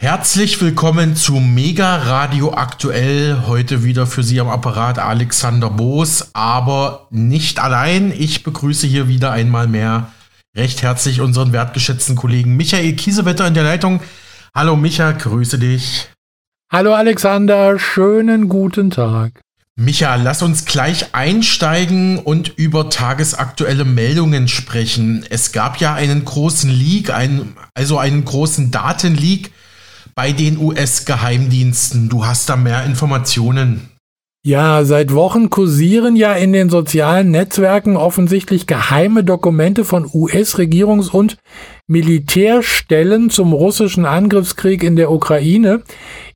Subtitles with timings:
[0.00, 3.42] Herzlich willkommen zu Mega Radio Aktuell.
[3.48, 8.12] Heute wieder für Sie am Apparat Alexander Boos, aber nicht allein.
[8.16, 10.12] Ich begrüße hier wieder einmal mehr
[10.56, 13.98] recht herzlich unseren wertgeschätzten Kollegen Michael Kiesewetter in der Leitung.
[14.54, 16.08] Hallo Micha, grüße dich.
[16.70, 19.40] Hallo Alexander, schönen guten Tag.
[19.74, 25.26] Micha, lass uns gleich einsteigen und über tagesaktuelle Meldungen sprechen.
[25.28, 29.50] Es gab ja einen großen Leak, ein, also einen großen Datenleak
[30.18, 32.08] bei den US-Geheimdiensten.
[32.08, 33.87] Du hast da mehr Informationen.
[34.48, 41.36] Ja, seit Wochen kursieren ja in den sozialen Netzwerken offensichtlich geheime Dokumente von US-Regierungs- und
[41.86, 45.82] Militärstellen zum russischen Angriffskrieg in der Ukraine.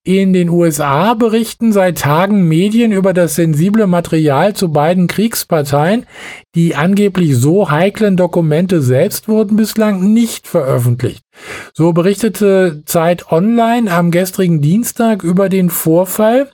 [0.04, 6.04] In den USA berichten seit Tagen Medien über das sensible Material zu beiden Kriegsparteien.
[6.54, 11.24] Die angeblich so heiklen Dokumente selbst wurden bislang nicht veröffentlicht.
[11.72, 16.50] So berichtete Zeit Online am gestrigen Dienstag über den Vorfall.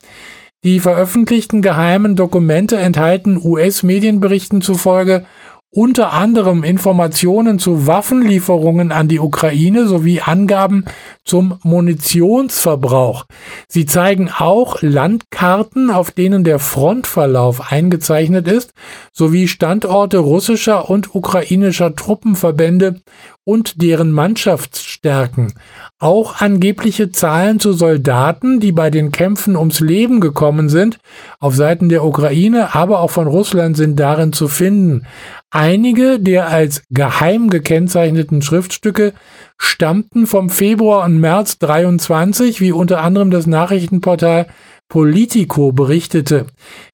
[0.64, 5.24] Die veröffentlichten geheimen Dokumente enthalten US-Medienberichten zufolge
[5.70, 10.86] unter anderem Informationen zu Waffenlieferungen an die Ukraine sowie Angaben
[11.24, 13.26] zum Munitionsverbrauch.
[13.68, 18.72] Sie zeigen auch Landkarten, auf denen der Frontverlauf eingezeichnet ist,
[19.12, 23.02] sowie Standorte russischer und ukrainischer Truppenverbände
[23.48, 25.54] und deren Mannschaftsstärken.
[25.98, 30.98] Auch angebliche Zahlen zu Soldaten, die bei den Kämpfen ums Leben gekommen sind,
[31.40, 35.06] auf Seiten der Ukraine, aber auch von Russland sind darin zu finden.
[35.50, 39.14] Einige der als geheim gekennzeichneten Schriftstücke
[39.56, 44.46] stammten vom Februar und März 23, wie unter anderem das Nachrichtenportal
[44.88, 46.46] Politico berichtete.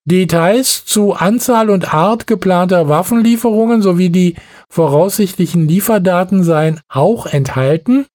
[0.05, 4.35] Details zu Anzahl und Art geplanter Waffenlieferungen sowie die
[4.69, 8.07] voraussichtlichen Lieferdaten seien auch enthalten.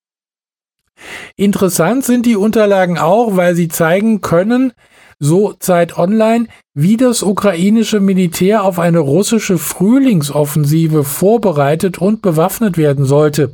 [1.38, 4.74] Interessant sind die Unterlagen auch, weil sie zeigen können,
[5.20, 13.06] so Zeit Online, wie das ukrainische Militär auf eine russische Frühlingsoffensive vorbereitet und bewaffnet werden
[13.06, 13.54] sollte.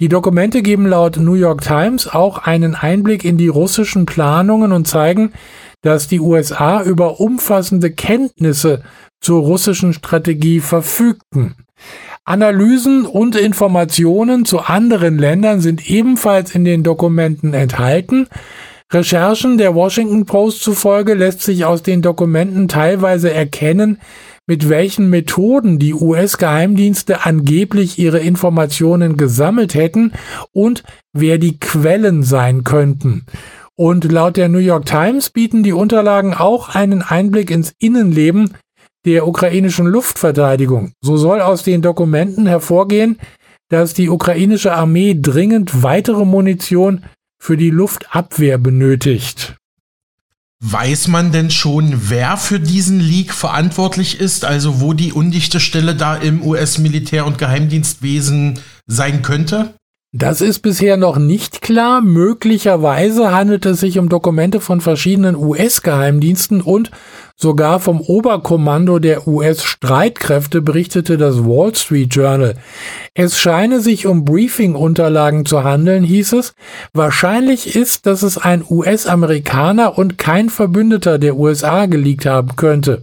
[0.00, 4.88] Die Dokumente geben laut New York Times auch einen Einblick in die russischen Planungen und
[4.88, 5.32] zeigen,
[5.82, 8.82] dass die USA über umfassende Kenntnisse
[9.20, 11.54] zur russischen Strategie verfügten.
[12.24, 18.26] Analysen und Informationen zu anderen Ländern sind ebenfalls in den Dokumenten enthalten.
[18.92, 23.98] Recherchen der Washington Post zufolge lässt sich aus den Dokumenten teilweise erkennen,
[24.46, 30.12] mit welchen Methoden die US-Geheimdienste angeblich ihre Informationen gesammelt hätten
[30.52, 30.82] und
[31.12, 33.24] wer die Quellen sein könnten.
[33.76, 38.54] Und laut der New York Times bieten die Unterlagen auch einen Einblick ins Innenleben
[39.04, 40.92] der ukrainischen Luftverteidigung.
[41.02, 43.18] So soll aus den Dokumenten hervorgehen,
[43.70, 47.04] dass die ukrainische Armee dringend weitere Munition
[47.42, 49.56] für die Luftabwehr benötigt.
[50.62, 55.94] Weiß man denn schon, wer für diesen Leak verantwortlich ist, also wo die undichte Stelle
[55.94, 59.74] da im US-Militär- und Geheimdienstwesen sein könnte?
[60.16, 62.00] Das ist bisher noch nicht klar.
[62.00, 66.92] Möglicherweise handelt es sich um Dokumente von verschiedenen US-Geheimdiensten und
[67.34, 72.54] sogar vom Oberkommando der US-Streitkräfte, berichtete das Wall Street Journal.
[73.14, 76.54] Es scheine sich um Briefing-Unterlagen zu handeln, hieß es.
[76.92, 83.02] Wahrscheinlich ist, dass es ein US-Amerikaner und kein Verbündeter der USA geleakt haben könnte.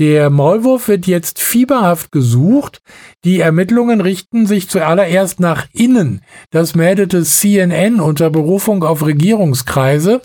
[0.00, 2.82] Der Maulwurf wird jetzt fieberhaft gesucht.
[3.24, 6.22] Die Ermittlungen richten sich zuallererst nach innen.
[6.50, 10.20] Das meldete CNN unter Berufung auf Regierungskreise.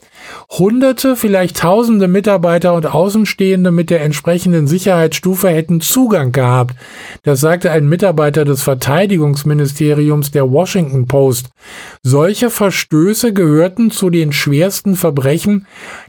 [0.50, 6.76] Hunderte, vielleicht tausende Mitarbeiter und Außenstehende mit der entsprechenden Sicherheitsstufe hätten Zugang gehabt.
[7.24, 11.50] Das sagte ein Mitarbeiter des Verteidigungsministeriums der Washington Post.
[12.04, 15.68] Solche Verstöße gehörten zu den schwersten Verbrechen,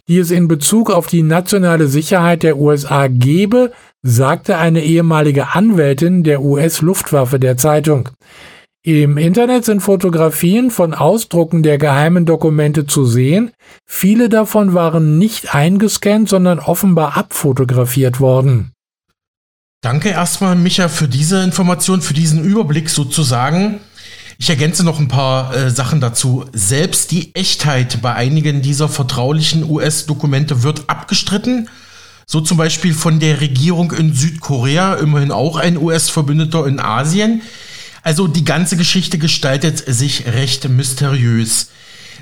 [0.09, 6.23] die es in Bezug auf die nationale Sicherheit der USA gebe, sagte eine ehemalige Anwältin
[6.23, 8.09] der US-Luftwaffe der Zeitung.
[8.83, 13.51] Im Internet sind Fotografien von Ausdrucken der geheimen Dokumente zu sehen.
[13.85, 18.73] Viele davon waren nicht eingescannt, sondern offenbar abfotografiert worden.
[19.83, 23.81] Danke erstmal, Micha, für diese Information, für diesen Überblick sozusagen.
[24.39, 26.47] Ich ergänze noch ein paar äh, Sachen dazu.
[26.55, 31.69] Selbst die Echtheit bei einigen dieser vertraulichen US-Dokumente wird abgestritten.
[32.27, 37.43] So zum Beispiel von der Regierung in Südkorea, immerhin auch ein US-Verbündeter in Asien.
[38.03, 41.71] Also die ganze Geschichte gestaltet sich recht mysteriös.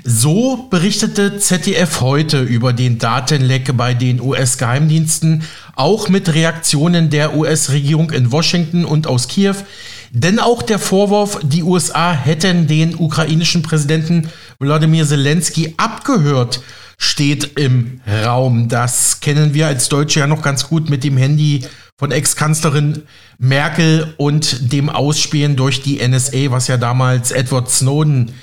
[0.03, 5.43] So berichtete ZDF heute über den Datenleck bei den US-Geheimdiensten,
[5.75, 9.55] auch mit Reaktionen der US-Regierung in Washington und aus Kiew.
[10.11, 14.29] Denn auch der Vorwurf, die USA hätten den ukrainischen Präsidenten
[14.59, 16.61] Wladimir Zelensky abgehört,
[16.97, 18.69] steht im Raum.
[18.69, 21.65] Das kennen wir als Deutsche ja noch ganz gut mit dem Handy
[21.99, 23.03] von Ex-Kanzlerin
[23.39, 28.33] Merkel und dem Ausspähen durch die NSA, was ja damals Edward Snowden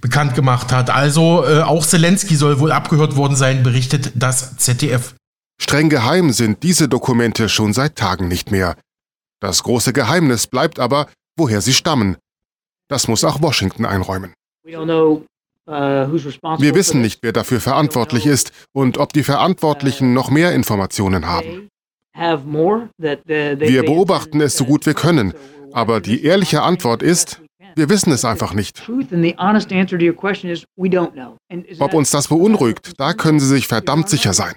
[0.00, 0.90] bekannt gemacht hat.
[0.90, 5.14] Also äh, auch Zelensky soll wohl abgehört worden sein, berichtet das ZDF.
[5.62, 8.76] Streng geheim sind diese Dokumente schon seit Tagen nicht mehr.
[9.40, 11.06] Das große Geheimnis bleibt aber,
[11.38, 12.16] woher sie stammen.
[12.88, 14.34] Das muss auch Washington einräumen.
[14.66, 15.22] Uh,
[16.58, 21.68] Wir wissen nicht, wer dafür verantwortlich ist und ob die Verantwortlichen noch mehr Informationen haben.
[22.16, 25.34] Wir beobachten es so gut wir können,
[25.72, 27.40] aber die ehrliche Antwort ist,
[27.76, 28.88] wir wissen es einfach nicht.
[31.78, 34.54] Ob uns das beunruhigt, da können Sie sich verdammt sicher sein.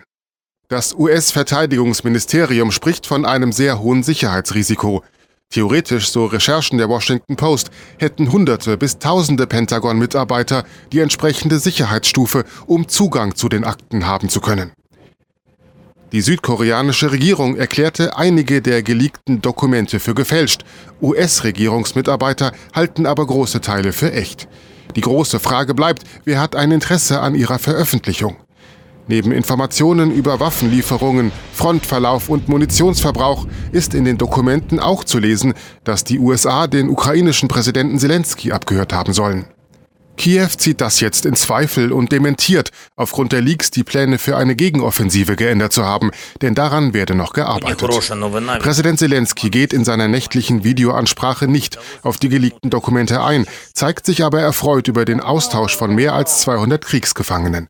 [0.69, 5.01] Das US-Verteidigungsministerium spricht von einem sehr hohen Sicherheitsrisiko.
[5.49, 12.89] Theoretisch, so Recherchen der Washington Post, hätten Hunderte bis Tausende Pentagon-Mitarbeiter die entsprechende Sicherheitsstufe, um
[12.89, 14.73] Zugang zu den Akten haben zu können.
[16.13, 20.63] Die südkoreanische Regierung erklärte einige der geleakten Dokumente für gefälscht.
[21.01, 24.47] US-Regierungsmitarbeiter halten aber große Teile für echt.
[24.95, 28.37] Die große Frage bleibt, wer hat ein Interesse an ihrer Veröffentlichung?
[29.09, 36.05] Neben Informationen über Waffenlieferungen, Frontverlauf und Munitionsverbrauch ist in den Dokumenten auch zu lesen, dass
[36.05, 39.45] die USA den ukrainischen Präsidenten Zelensky abgehört haben sollen.
[40.17, 44.55] Kiew zieht das jetzt in Zweifel und dementiert, aufgrund der Leaks die Pläne für eine
[44.55, 46.11] Gegenoffensive geändert zu haben,
[46.41, 47.87] denn daran werde noch gearbeitet.
[48.59, 54.23] Präsident Zelensky geht in seiner nächtlichen Videoansprache nicht auf die geleakten Dokumente ein, zeigt sich
[54.23, 57.67] aber erfreut über den Austausch von mehr als 200 Kriegsgefangenen.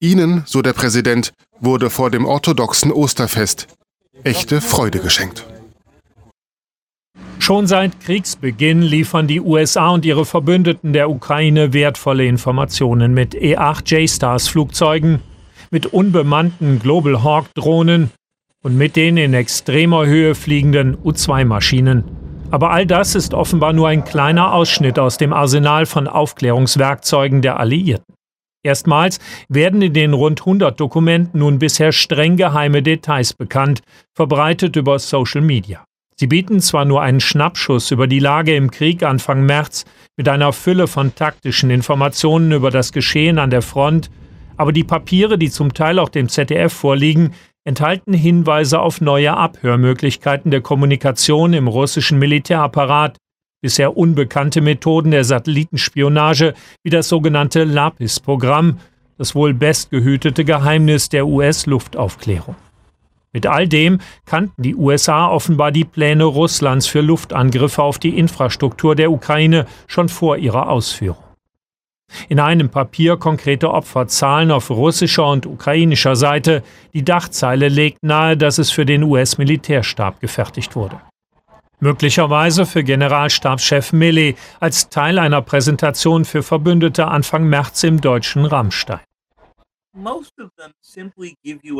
[0.00, 3.66] Ihnen, so der Präsident, wurde vor dem orthodoxen Osterfest
[4.22, 5.44] echte Freude geschenkt.
[7.48, 13.90] Schon seit Kriegsbeginn liefern die USA und ihre Verbündeten der Ukraine wertvolle Informationen mit E-8
[13.90, 15.22] J-Stars Flugzeugen,
[15.70, 18.10] mit unbemannten Global Hawk Drohnen
[18.62, 22.04] und mit den in extremer Höhe fliegenden U-2 Maschinen.
[22.50, 27.58] Aber all das ist offenbar nur ein kleiner Ausschnitt aus dem Arsenal von Aufklärungswerkzeugen der
[27.58, 28.14] Alliierten.
[28.62, 33.80] Erstmals werden in den rund 100 Dokumenten nun bisher streng geheime Details bekannt,
[34.14, 35.87] verbreitet über Social Media.
[36.20, 39.84] Sie bieten zwar nur einen Schnappschuss über die Lage im Krieg Anfang März
[40.16, 44.10] mit einer Fülle von taktischen Informationen über das Geschehen an der Front,
[44.56, 50.50] aber die Papiere, die zum Teil auch dem ZDF vorliegen, enthalten Hinweise auf neue Abhörmöglichkeiten
[50.50, 53.16] der Kommunikation im russischen Militärapparat,
[53.60, 58.80] bisher unbekannte Methoden der Satellitenspionage wie das sogenannte LAPIS-Programm,
[59.18, 62.56] das wohl bestgehütete Geheimnis der US-Luftaufklärung.
[63.32, 68.94] Mit all dem kannten die USA offenbar die Pläne Russlands für Luftangriffe auf die Infrastruktur
[68.94, 71.22] der Ukraine schon vor ihrer Ausführung.
[72.28, 76.62] In einem Papier konkrete Opferzahlen auf russischer und ukrainischer Seite,
[76.94, 81.00] die Dachzeile legt nahe, dass es für den US-Militärstab gefertigt wurde.
[81.80, 89.00] Möglicherweise für Generalstabschef Milley als Teil einer Präsentation für Verbündete Anfang März im deutschen Rammstein.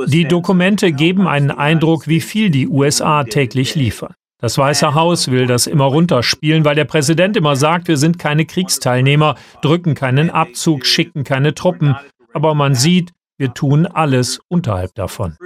[0.06, 4.14] Die Dokumente geben einen Eindruck, wie viel die USA täglich liefern.
[4.40, 8.46] Das Weiße Haus will das immer runterspielen, weil der Präsident immer sagt, wir sind keine
[8.46, 11.96] Kriegsteilnehmer, drücken keinen Abzug, schicken keine Truppen.
[12.32, 15.36] Aber man sieht, wir tun alles unterhalb davon.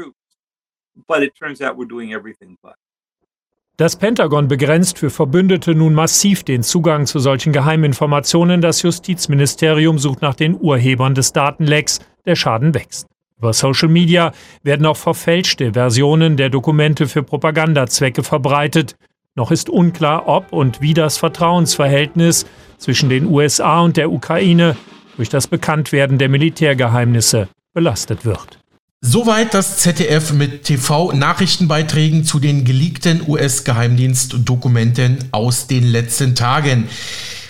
[3.78, 8.60] Das Pentagon begrenzt für Verbündete nun massiv den Zugang zu solchen Geheiminformationen.
[8.60, 12.00] Das Justizministerium sucht nach den Urhebern des Datenlecks.
[12.24, 13.06] Der Schaden wächst.
[13.36, 18.94] Über Social Media werden auch verfälschte Versionen der Dokumente für Propagandazwecke verbreitet.
[19.34, 22.46] Noch ist unklar, ob und wie das Vertrauensverhältnis
[22.78, 24.76] zwischen den USA und der Ukraine
[25.16, 28.60] durch das Bekanntwerden der Militärgeheimnisse belastet wird.
[29.00, 36.88] Soweit das ZDF mit TV-Nachrichtenbeiträgen zu den geleakten US-Geheimdienstdokumenten aus den letzten Tagen.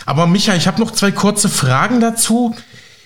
[0.07, 2.55] Aber Micha, ich habe noch zwei kurze Fragen dazu.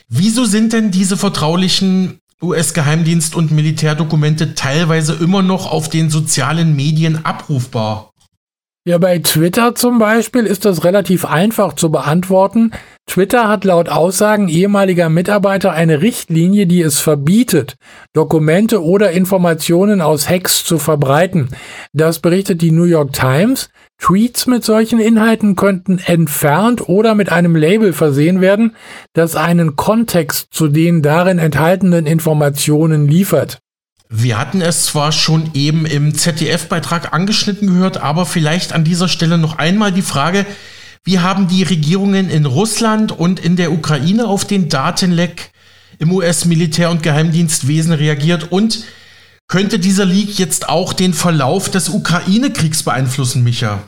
[0.09, 7.25] Wieso sind denn diese vertraulichen US-Geheimdienst- und Militärdokumente teilweise immer noch auf den sozialen Medien
[7.25, 8.11] abrufbar?
[8.89, 12.71] Ja, bei Twitter zum Beispiel ist das relativ einfach zu beantworten.
[13.09, 17.79] Twitter hat laut Aussagen ehemaliger Mitarbeiter eine Richtlinie, die es verbietet,
[18.13, 21.49] Dokumente oder Informationen aus Hacks zu verbreiten.
[21.95, 23.71] Das berichtet die New York Times.
[23.99, 28.77] Tweets mit solchen Inhalten könnten entfernt oder mit einem Label versehen werden,
[29.15, 33.59] das einen Kontext zu den darin enthaltenen Informationen liefert.
[34.09, 39.37] Wir hatten es zwar schon eben im ZDF-Beitrag angeschnitten gehört, aber vielleicht an dieser Stelle
[39.37, 40.47] noch einmal die Frage,
[41.05, 45.53] Wie haben die Regierungen in Russland und in der Ukraine auf den Datenleck
[46.01, 48.51] im US-Militär- und Geheimdienstwesen reagiert?
[48.51, 48.85] Und
[49.47, 53.85] könnte dieser Leak jetzt auch den Verlauf des Ukraine-Kriegs beeinflussen, Micha?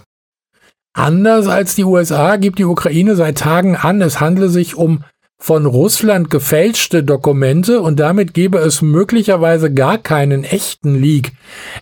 [0.93, 5.03] Anders als die USA gibt die Ukraine seit Tagen an, es handle sich um
[5.41, 11.33] von Russland gefälschte Dokumente und damit gebe es möglicherweise gar keinen echten Leak.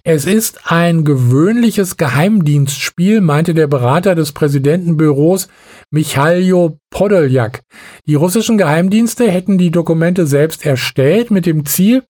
[0.05, 5.49] Es ist ein gewöhnliches Geheimdienstspiel, meinte der Berater des Präsidentenbüros
[5.91, 7.63] Michailo Podoljak.
[8.07, 12.03] Die russischen Geheimdienste hätten die Dokumente selbst erstellt mit dem Ziel,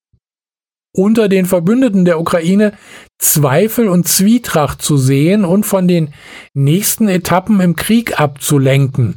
[0.92, 2.72] unter den Verbündeten der Ukraine
[3.18, 6.12] Zweifel und Zwietracht zu sehen und von den
[6.54, 9.16] nächsten Etappen im Krieg abzulenken.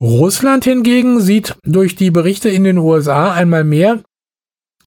[0.00, 4.00] Russland hingegen sieht durch die Berichte in den USA einmal mehr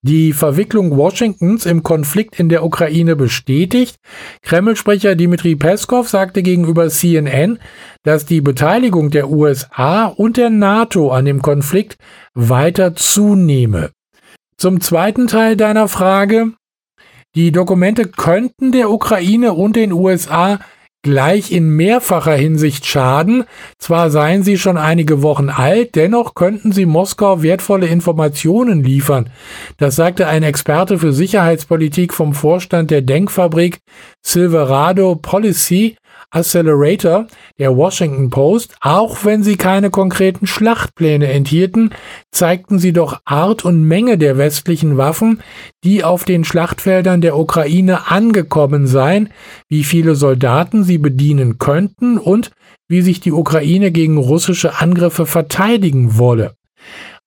[0.03, 3.95] die Verwicklung Washingtons im Konflikt in der Ukraine bestätigt.
[4.41, 7.57] Kreml-Sprecher Dmitri Peskov sagte gegenüber CNN,
[8.03, 11.97] dass die Beteiligung der USA und der NATO an dem Konflikt
[12.33, 13.91] weiter zunehme.
[14.57, 16.51] Zum zweiten Teil deiner Frage.
[17.35, 20.59] Die Dokumente könnten der Ukraine und den USA
[21.03, 23.43] gleich in mehrfacher Hinsicht schaden.
[23.77, 29.29] Zwar seien sie schon einige Wochen alt, dennoch könnten sie Moskau wertvolle Informationen liefern.
[29.77, 33.79] Das sagte ein Experte für Sicherheitspolitik vom Vorstand der Denkfabrik
[34.21, 35.97] Silverado Policy
[36.33, 37.27] Accelerator
[37.59, 41.91] der Washington Post, auch wenn sie keine konkreten Schlachtpläne enthielten,
[42.31, 45.41] zeigten sie doch Art und Menge der westlichen Waffen,
[45.83, 49.29] die auf den Schlachtfeldern der Ukraine angekommen seien,
[49.69, 52.51] wie viele Soldaten sie bedienen könnten und
[52.87, 56.55] wie sich die Ukraine gegen russische Angriffe verteidigen wolle.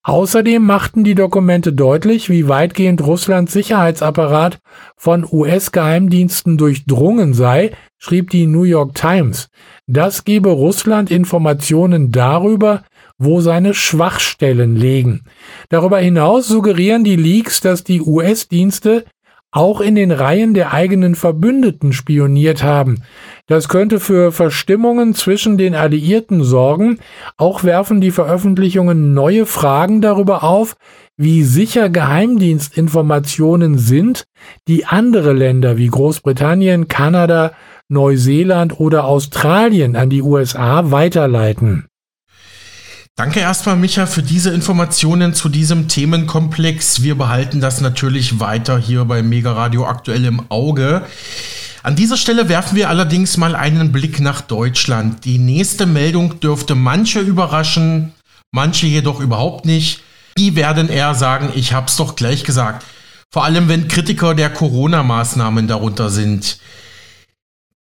[0.06, 4.60] Außerdem machten die Dokumente deutlich, wie weitgehend Russlands Sicherheitsapparat
[4.96, 9.48] von US-Geheimdiensten durchdrungen sei, schrieb die New York Times.
[9.88, 12.84] Das gebe Russland Informationen darüber,
[13.18, 15.24] wo seine Schwachstellen liegen.
[15.70, 19.06] Darüber hinaus suggerieren die Leaks, dass die US-Dienste
[19.56, 23.02] auch in den Reihen der eigenen Verbündeten spioniert haben.
[23.46, 26.98] Das könnte für Verstimmungen zwischen den Alliierten sorgen.
[27.38, 30.76] Auch werfen die Veröffentlichungen neue Fragen darüber auf,
[31.16, 34.24] wie sicher Geheimdienstinformationen sind,
[34.68, 37.52] die andere Länder wie Großbritannien, Kanada,
[37.88, 41.86] Neuseeland oder Australien an die USA weiterleiten.
[43.18, 47.00] Danke erstmal, Micha, für diese Informationen zu diesem Themenkomplex.
[47.02, 51.00] Wir behalten das natürlich weiter hier bei Mega Radio aktuell im Auge.
[51.82, 55.24] An dieser Stelle werfen wir allerdings mal einen Blick nach Deutschland.
[55.24, 58.12] Die nächste Meldung dürfte manche überraschen,
[58.52, 60.02] manche jedoch überhaupt nicht.
[60.36, 62.84] Die werden eher sagen, ich hab's doch gleich gesagt.
[63.32, 66.58] Vor allem, wenn Kritiker der Corona-Maßnahmen darunter sind.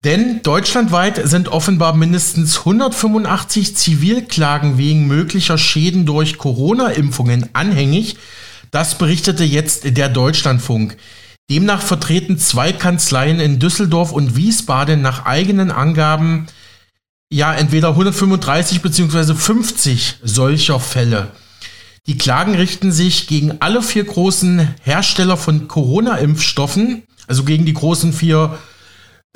[0.04, 8.18] Denn deutschlandweit sind offenbar mindestens 185 Zivilklagen wegen möglicher Schäden durch Corona-Impfungen anhängig.
[8.70, 10.98] Das berichtete jetzt der Deutschlandfunk.
[11.50, 16.48] Demnach vertreten zwei Kanzleien in Düsseldorf und Wiesbaden nach eigenen Angaben
[17.30, 19.34] ja entweder 135 bzw.
[19.34, 21.30] 50 solcher Fälle.
[22.06, 28.12] Die Klagen richten sich gegen alle vier großen Hersteller von Corona-Impfstoffen, also gegen die großen
[28.12, 28.73] vier äh,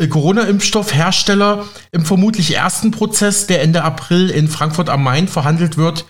[0.06, 6.04] Corona-Impfstoffhersteller im vermutlich ersten Prozess, der Ende April in Frankfurt am Main verhandelt wird,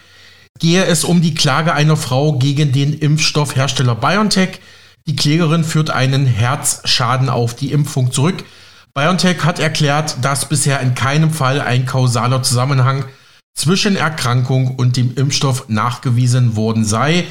[0.59, 4.61] gehe es um die Klage einer Frau gegen den Impfstoffhersteller BioNTech.
[5.07, 8.45] Die Klägerin führt einen Herzschaden auf die Impfung zurück.
[8.93, 13.07] BioNTech hat erklärt, dass bisher in keinem Fall ein kausaler Zusammenhang
[13.55, 17.25] zwischen Erkrankung und dem Impfstoff nachgewiesen worden sei.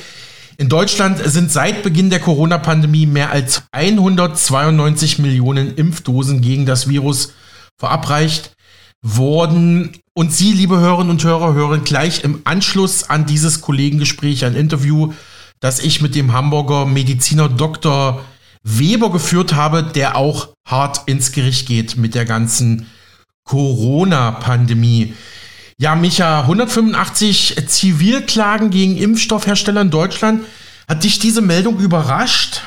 [0.60, 7.34] In Deutschland sind seit Beginn der Corona-Pandemie mehr als 192 Millionen Impfdosen gegen das Virus
[7.78, 8.54] verabreicht
[9.04, 9.92] worden.
[10.16, 15.14] Und Sie, liebe Hörerinnen und Hörer, hören gleich im Anschluss an dieses Kollegengespräch ein Interview,
[15.60, 18.26] das ich mit dem Hamburger Mediziner Dr.
[18.64, 22.88] Weber geführt habe, der auch hart ins Gericht geht mit der ganzen
[23.44, 25.14] Corona-Pandemie.
[25.80, 30.44] Ja, Micha, 185 Zivilklagen gegen Impfstoffhersteller in Deutschland.
[30.88, 32.64] Hat dich diese Meldung überrascht?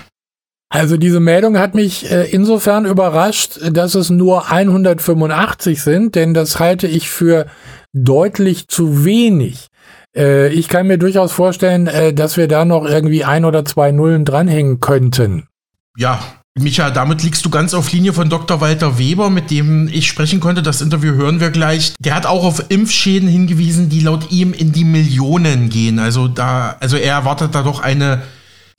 [0.72, 6.60] Also diese Meldung hat mich äh, insofern überrascht, dass es nur 185 sind, denn das
[6.60, 7.46] halte ich für
[7.92, 9.66] deutlich zu wenig.
[10.16, 13.90] Äh, ich kann mir durchaus vorstellen, äh, dass wir da noch irgendwie ein oder zwei
[13.90, 15.48] Nullen dranhängen könnten.
[15.96, 16.20] Ja,
[16.58, 18.60] Micha, damit liegst du ganz auf Linie von Dr.
[18.60, 20.62] Walter Weber, mit dem ich sprechen konnte.
[20.62, 21.94] Das Interview hören wir gleich.
[22.00, 26.00] Der hat auch auf Impfschäden hingewiesen, die laut ihm in die Millionen gehen.
[26.00, 28.22] Also da, also er erwartet da doch eine,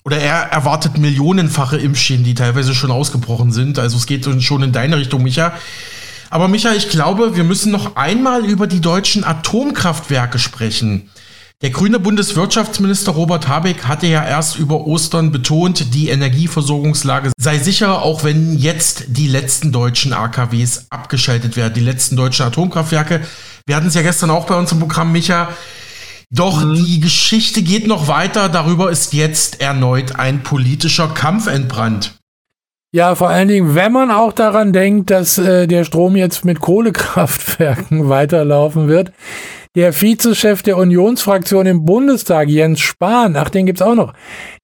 [0.03, 3.79] oder er erwartet millionenfache Impfschäden, die teilweise schon ausgebrochen sind.
[3.79, 5.53] Also es geht schon in deine Richtung, Micha.
[6.29, 11.09] Aber Michael, ich glaube, wir müssen noch einmal über die deutschen Atomkraftwerke sprechen.
[11.61, 18.01] Der grüne Bundeswirtschaftsminister Robert Habeck hatte ja erst über Ostern betont, die Energieversorgungslage sei sicher,
[18.01, 21.75] auch wenn jetzt die letzten deutschen AKWs abgeschaltet werden.
[21.75, 23.21] Die letzten deutschen Atomkraftwerke.
[23.67, 25.49] Wir hatten es ja gestern auch bei uns im Programm, Micha.
[26.31, 26.73] Doch mhm.
[26.73, 28.49] die Geschichte geht noch weiter.
[28.49, 32.15] Darüber ist jetzt erneut ein politischer Kampf entbrannt.
[32.91, 36.59] Ja, vor allen Dingen, wenn man auch daran denkt, dass äh, der Strom jetzt mit
[36.59, 39.11] Kohlekraftwerken weiterlaufen wird.
[39.73, 44.11] Der Vizechef der Unionsfraktion im Bundestag, Jens Spahn, ach, den gibt's auch noch,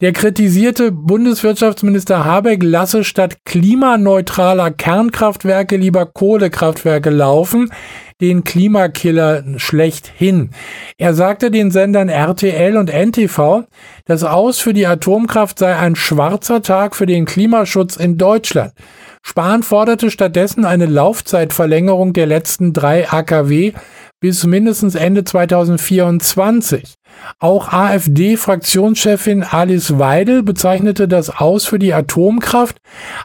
[0.02, 7.72] der kritisierte Bundeswirtschaftsminister Habeck lasse statt klimaneutraler Kernkraftwerke lieber Kohlekraftwerke laufen,
[8.20, 10.50] den Klimakiller schlechthin.
[10.98, 13.64] Er sagte den Sendern RTL und NTV,
[14.04, 18.74] das Aus für die Atomkraft sei ein schwarzer Tag für den Klimaschutz in Deutschland.
[19.22, 23.74] Spahn forderte stattdessen eine Laufzeitverlängerung der letzten drei AKW
[24.20, 26.96] bis mindestens Ende 2024.
[27.40, 32.78] Auch AfD-Fraktionschefin Alice Weidel bezeichnete das Aus für die Atomkraft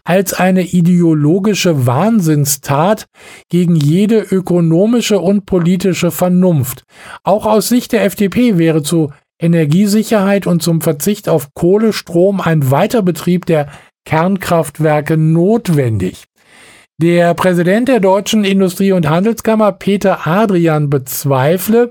[0.05, 3.07] als eine ideologische Wahnsinnstat
[3.49, 6.85] gegen jede ökonomische und politische Vernunft.
[7.23, 13.47] Auch aus Sicht der FDP wäre zu Energiesicherheit und zum Verzicht auf Kohlestrom ein Weiterbetrieb
[13.47, 13.69] der
[14.05, 16.25] Kernkraftwerke notwendig.
[17.01, 21.91] Der Präsident der Deutschen Industrie- und Handelskammer, Peter Adrian, bezweifle,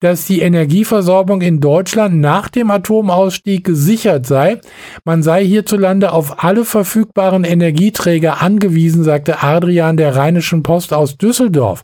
[0.00, 4.60] dass die Energieversorgung in Deutschland nach dem Atomausstieg gesichert sei.
[5.04, 11.82] Man sei hierzulande auf alle verfügbaren Energieträger angewiesen, sagte Adrian der Rheinischen Post aus Düsseldorf.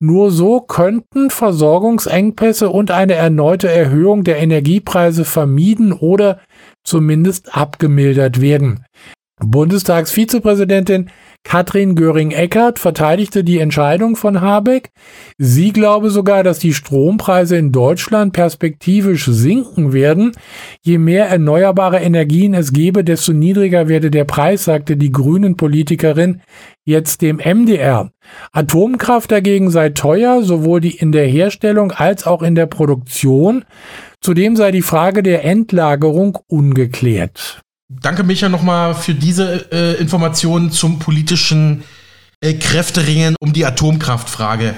[0.00, 6.40] Nur so könnten Versorgungsengpässe und eine erneute Erhöhung der Energiepreise vermieden oder
[6.82, 8.84] zumindest abgemildert werden.
[9.38, 11.10] Bundestagsvizepräsidentin
[11.44, 14.90] Katrin Göring-Eckardt verteidigte die Entscheidung von Habeck.
[15.38, 20.32] Sie glaube sogar, dass die Strompreise in Deutschland perspektivisch sinken werden.
[20.82, 26.40] Je mehr erneuerbare Energien es gebe, desto niedriger werde der Preis, sagte die grünen Politikerin
[26.84, 28.10] jetzt dem MDR.
[28.52, 33.64] Atomkraft dagegen sei teuer, sowohl die in der Herstellung als auch in der Produktion.
[34.20, 37.61] Zudem sei die Frage der Endlagerung ungeklärt.
[38.00, 41.84] Danke, Micha, nochmal für diese äh, Informationen zum politischen
[42.40, 44.74] äh, Kräfteringen um die Atomkraftfrage.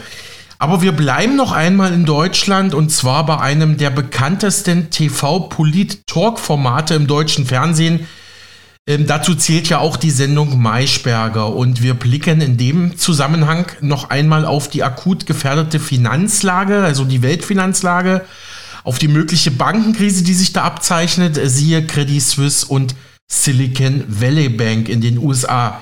[0.59, 7.07] Aber wir bleiben noch einmal in Deutschland und zwar bei einem der bekanntesten TV-Polit-Talk-Formate im
[7.07, 8.07] deutschen Fernsehen.
[8.87, 14.11] Ähm, dazu zählt ja auch die Sendung Maischberger und wir blicken in dem Zusammenhang noch
[14.11, 18.23] einmal auf die akut gefährdete Finanzlage, also die Weltfinanzlage
[18.85, 22.95] auf die mögliche Bankenkrise, die sich da abzeichnet, siehe Credit Suisse und
[23.27, 25.81] Silicon Valley Bank in den USA.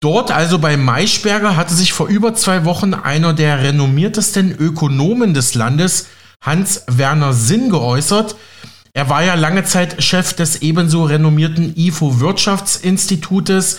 [0.00, 5.54] Dort, also bei Maischberger, hatte sich vor über zwei Wochen einer der renommiertesten Ökonomen des
[5.54, 6.06] Landes,
[6.42, 8.36] Hans-Werner Sinn, geäußert.
[8.92, 13.78] Er war ja lange Zeit Chef des ebenso renommierten IFO Wirtschaftsinstitutes,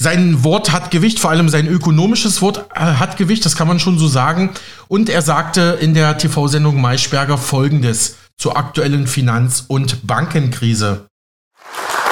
[0.00, 3.80] sein Wort hat Gewicht, vor allem sein ökonomisches Wort äh, hat Gewicht, das kann man
[3.80, 4.50] schon so sagen.
[4.86, 11.07] Und er sagte in der TV-Sendung Maischberger Folgendes zur aktuellen Finanz- und Bankenkrise.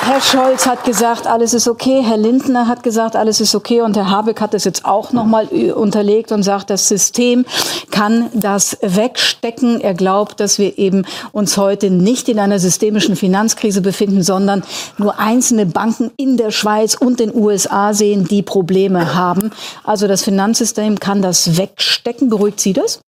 [0.02, 2.02] Herr Scholz hat gesagt, alles ist okay.
[2.02, 3.80] Herr Lindner hat gesagt, alles ist okay.
[3.80, 7.44] Und Herr Habeck hat das jetzt auch nochmal äh, unterlegt und sagt, das System
[7.90, 9.80] kann das wegstecken.
[9.80, 14.62] Er glaubt, dass wir eben uns heute nicht in einer systemischen Finanzkrise befinden, sondern
[14.98, 19.50] nur einzelne Banken in der Schweiz und den USA sehen, die Probleme haben.
[19.82, 22.28] Also das Finanzsystem kann das wegstecken.
[22.28, 23.00] Beruhigt Sie das?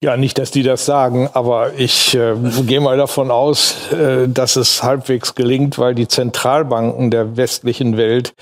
[0.00, 4.54] Ja, nicht, dass die das sagen, aber ich äh, gehe mal davon aus, äh, dass
[4.54, 8.32] es halbwegs gelingt, weil die Zentralbanken der westlichen Welt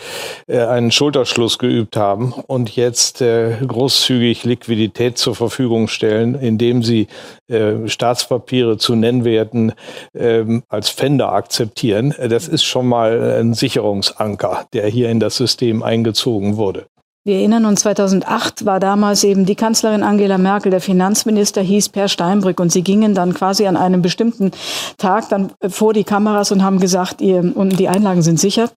[0.48, 7.06] äh, einen Schulterschluss geübt haben und jetzt äh, großzügig Liquidität zur Verfügung stellen, indem sie
[7.48, 9.72] äh, Staatspapiere zu Nennwerten
[10.14, 12.14] ähm, als Pfänder akzeptieren.
[12.28, 16.84] Das ist schon mal ein Sicherungsanker, der hier in das System eingezogen wurde.
[17.26, 22.06] Wir erinnern uns, 2008 war damals eben die Kanzlerin Angela Merkel, der Finanzminister hieß Per
[22.06, 24.52] Steinbrück und sie gingen dann quasi an einem bestimmten
[24.96, 28.70] Tag dann vor die Kameras und haben gesagt, ihr, und die Einlagen sind sicher.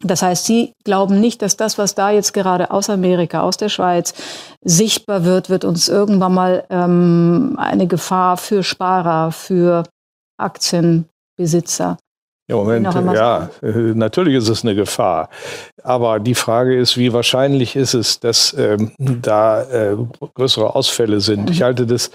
[0.00, 3.68] Das heißt, Sie glauben nicht, dass das, was da jetzt gerade aus Amerika, aus der
[3.68, 4.14] Schweiz
[4.62, 9.82] sichtbar wird, wird uns irgendwann mal ähm, eine Gefahr für Sparer, für
[10.36, 11.98] Aktienbesitzer
[12.48, 15.28] Ja, Moment, ja, äh, natürlich ist es eine Gefahr.
[15.84, 19.96] Aber die Frage ist, wie wahrscheinlich ist es, dass ähm, da äh,
[20.34, 21.50] größere Ausfälle sind?
[21.50, 22.10] Ich halte das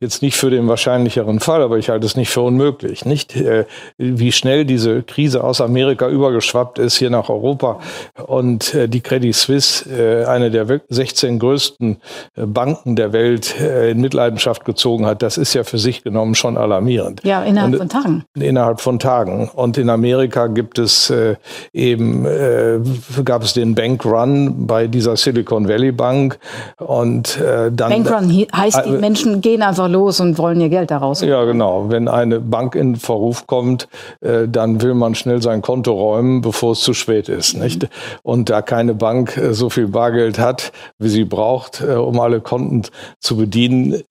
[0.00, 3.04] jetzt nicht für den wahrscheinlicheren Fall, aber ich halte es nicht für unmöglich.
[3.04, 3.66] Nicht, äh,
[3.98, 7.80] wie schnell diese Krise aus Amerika übergeschwappt ist hier nach Europa
[8.26, 11.98] und äh, die Credit Suisse, äh, eine der 16 größten
[12.36, 16.56] äh, Banken der Welt, in Mitleidenschaft gezogen hat, das ist ja für sich genommen schon
[16.56, 17.20] alarmierend.
[17.24, 18.24] Ja, innerhalb und, von Tagen.
[18.34, 19.48] Innerhalb von Tagen.
[19.48, 21.36] Und und in Amerika gibt es äh,
[21.72, 22.78] eben, äh,
[23.24, 26.38] gab es den Bank Run bei dieser Silicon Valley Bank.
[26.76, 28.04] Und äh, dann.
[28.04, 31.22] Bank Run heißt, die äh, Menschen gehen einfach los und wollen ihr Geld daraus.
[31.22, 31.86] Ja, genau.
[31.88, 33.88] Wenn eine Bank in Verruf kommt,
[34.20, 37.54] äh, dann will man schnell sein Konto räumen, bevor es zu spät ist.
[37.54, 37.62] Mhm.
[37.62, 37.88] Nicht?
[38.22, 42.82] Und da keine Bank äh, so viel Bargeld hat, wie sie braucht, um alle Konten
[43.20, 44.02] zu bedienen,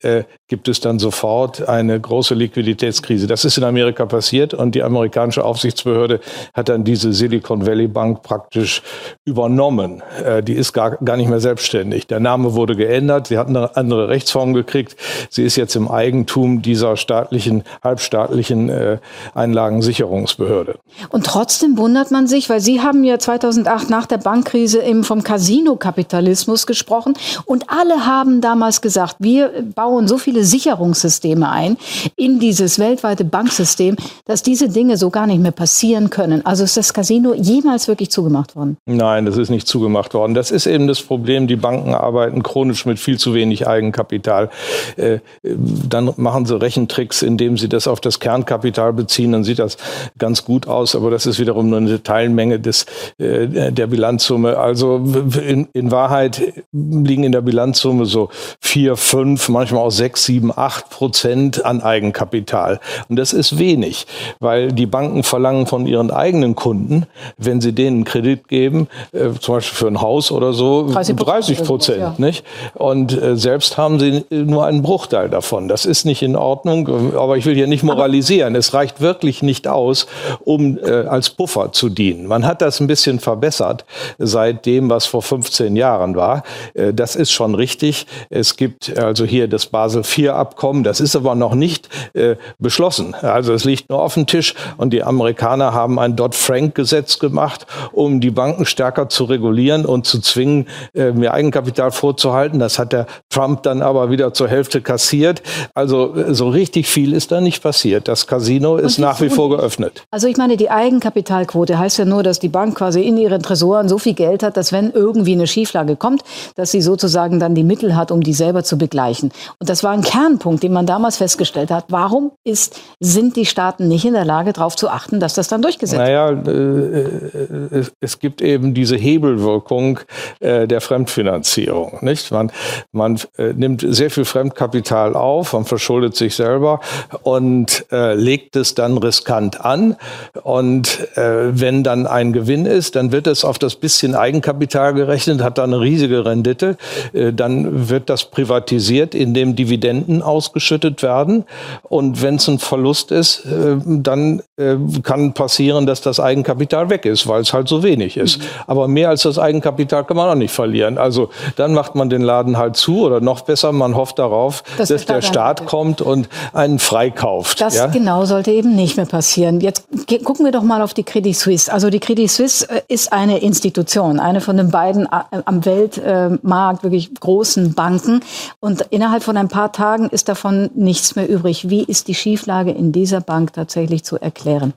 [0.48, 3.28] gibt es dann sofort eine große Liquiditätskrise.
[3.28, 6.22] Das ist in Amerika passiert und die amerikanische Aufsichtsbehörde
[6.54, 8.82] hat dann diese Silicon Valley Bank praktisch
[9.26, 10.02] übernommen.
[10.24, 12.08] Äh, die ist gar, gar nicht mehr selbstständig.
[12.08, 14.96] Der Name wurde geändert, sie hat eine andere Rechtsform gekriegt.
[15.30, 18.98] Sie ist jetzt im Eigentum dieser staatlichen, halbstaatlichen äh,
[19.34, 20.80] Einlagensicherungsbehörde.
[21.10, 25.24] Und trotzdem wundert man sich, weil Sie haben ja 2008 nach der Bankkrise eben vom
[25.24, 31.78] Casino-Kapitalismus gesprochen und alle haben damals gesagt, wir bauen so viele Sicherungssysteme ein
[32.16, 36.46] in dieses weltweite Banksystem, dass diese Dinge so gar nicht mehr passieren können.
[36.46, 38.78] Also ist das Casino jemals wirklich zugemacht worden?
[38.86, 40.34] Nein, das ist nicht zugemacht worden.
[40.34, 41.48] Das ist eben das Problem.
[41.48, 44.50] Die Banken arbeiten chronisch mit viel zu wenig Eigenkapital.
[44.98, 49.32] Äh, dann machen sie Rechentricks, indem sie das auf das Kernkapital beziehen.
[49.32, 49.78] Dann sieht das
[50.18, 52.86] ganz gut aus, aber das ist wiederum nur eine Teilmenge des,
[53.18, 54.58] äh, der Bilanzsumme.
[54.58, 55.04] Also
[55.46, 60.90] in, in Wahrheit liegen in der Bilanzsumme so vier, fünf, manchmal auch sechs, sieben, acht
[60.90, 62.80] Prozent an Eigenkapital.
[63.10, 64.08] Und das ist wenig,
[64.40, 67.06] weil die Banken verlangen von ihren eigenen Kunden,
[67.38, 72.20] wenn sie denen Kredit geben, äh, zum Beispiel für ein Haus oder so, 30 Prozent.
[72.20, 72.44] Nicht?
[72.74, 75.70] Und äh, selbst haben sie nur einen Bruchteil davon.
[75.70, 78.56] Das ist nicht in Ordnung, aber ich will hier nicht moralisieren.
[78.56, 80.06] Es reicht wirklich nicht aus,
[80.44, 82.28] um äh, als Puffer zu dienen.
[82.28, 83.86] Man hat das ein bisschen verbessert
[84.20, 86.44] seit dem, was vor 15 Jahren war.
[86.74, 88.06] Äh, das ist schon richtig.
[88.30, 90.84] Es gibt also hier das Basel IV-Abkommen.
[90.84, 93.16] Das ist aber noch nicht äh, beschlossen.
[93.22, 98.22] Also es liegt nur auf dem Tisch und die Amerikaner haben ein Dodd-Frank-Gesetz gemacht, um
[98.22, 102.60] die Banken stärker zu regulieren und zu zwingen, äh, mehr Eigenkapital vorzuhalten.
[102.60, 105.42] Das hat der Trump dann aber wieder zur Hälfte kassiert.
[105.74, 108.08] Also äh, so richtig viel ist da nicht passiert.
[108.08, 110.04] Das Casino ist nach wie vor geöffnet.
[110.12, 113.90] Also ich meine, die Eigenkapitalquote heißt ja nur, dass die Bank quasi in ihren Tresoren
[113.90, 116.24] so viel Geld hat, dass wenn irgendwie eine Schieflage kommt,
[116.56, 119.32] dass sie sozusagen dann die Mittel hat, um die selber zu begleichen.
[119.60, 121.86] Und das war ein Kernpunkt, den man damals festgestellt hat.
[121.90, 125.62] Warum ist, sind die Staaten nicht in der Lage, darauf zu achten, dass das dann
[125.62, 126.08] durchgesetzt wird?
[126.08, 130.00] Naja, äh, es gibt eben diese Hebelwirkung
[130.40, 132.00] äh, der Fremdfinanzierung.
[132.02, 132.32] Nicht?
[132.32, 132.52] Man,
[132.92, 136.80] man äh, nimmt sehr viel Fremdkapital auf, man verschuldet sich selber
[137.24, 139.96] und äh, legt es dann riskant an.
[140.44, 145.42] Und äh, wenn dann ein Gewinn ist, dann wird es auf das bisschen Eigenkapital gerechnet,
[145.42, 146.78] hat dann eine riesige Rendite.
[147.14, 151.46] Äh, dann wird das privatisiert, indem Dividenden ausgeschüttet werden.
[151.84, 157.06] Und wenn es ein Verlust ist, äh, dann äh, kann passieren, dass das Eigenkapital weg
[157.06, 158.40] ist, weil es halt so wenig ist.
[158.40, 158.44] Mhm.
[158.68, 160.98] Aber mehr als das Eigenkapital kann man auch nicht verlieren.
[160.98, 164.90] Also dann macht man den Laden halt zu oder noch besser, man hofft darauf, das
[164.90, 167.62] dass der Staat kommt und einen freikauft.
[167.62, 167.88] Das ja?
[167.88, 169.62] genau sollte eben nicht mehr passieren.
[169.62, 169.86] Jetzt
[170.24, 171.72] gucken wir doch mal auf die Credit Suisse.
[171.72, 177.14] Also die Credit Suisse äh, ist eine Institution, eine von den beiden am Weltmarkt wirklich
[177.14, 178.22] großen Banken.
[178.60, 181.70] Und innerhalb von ein paar Tagen ist davon nichts mehr übrig.
[181.70, 184.74] Wie ist die Schieflage in dieser Bank tatsächlich zu erklären?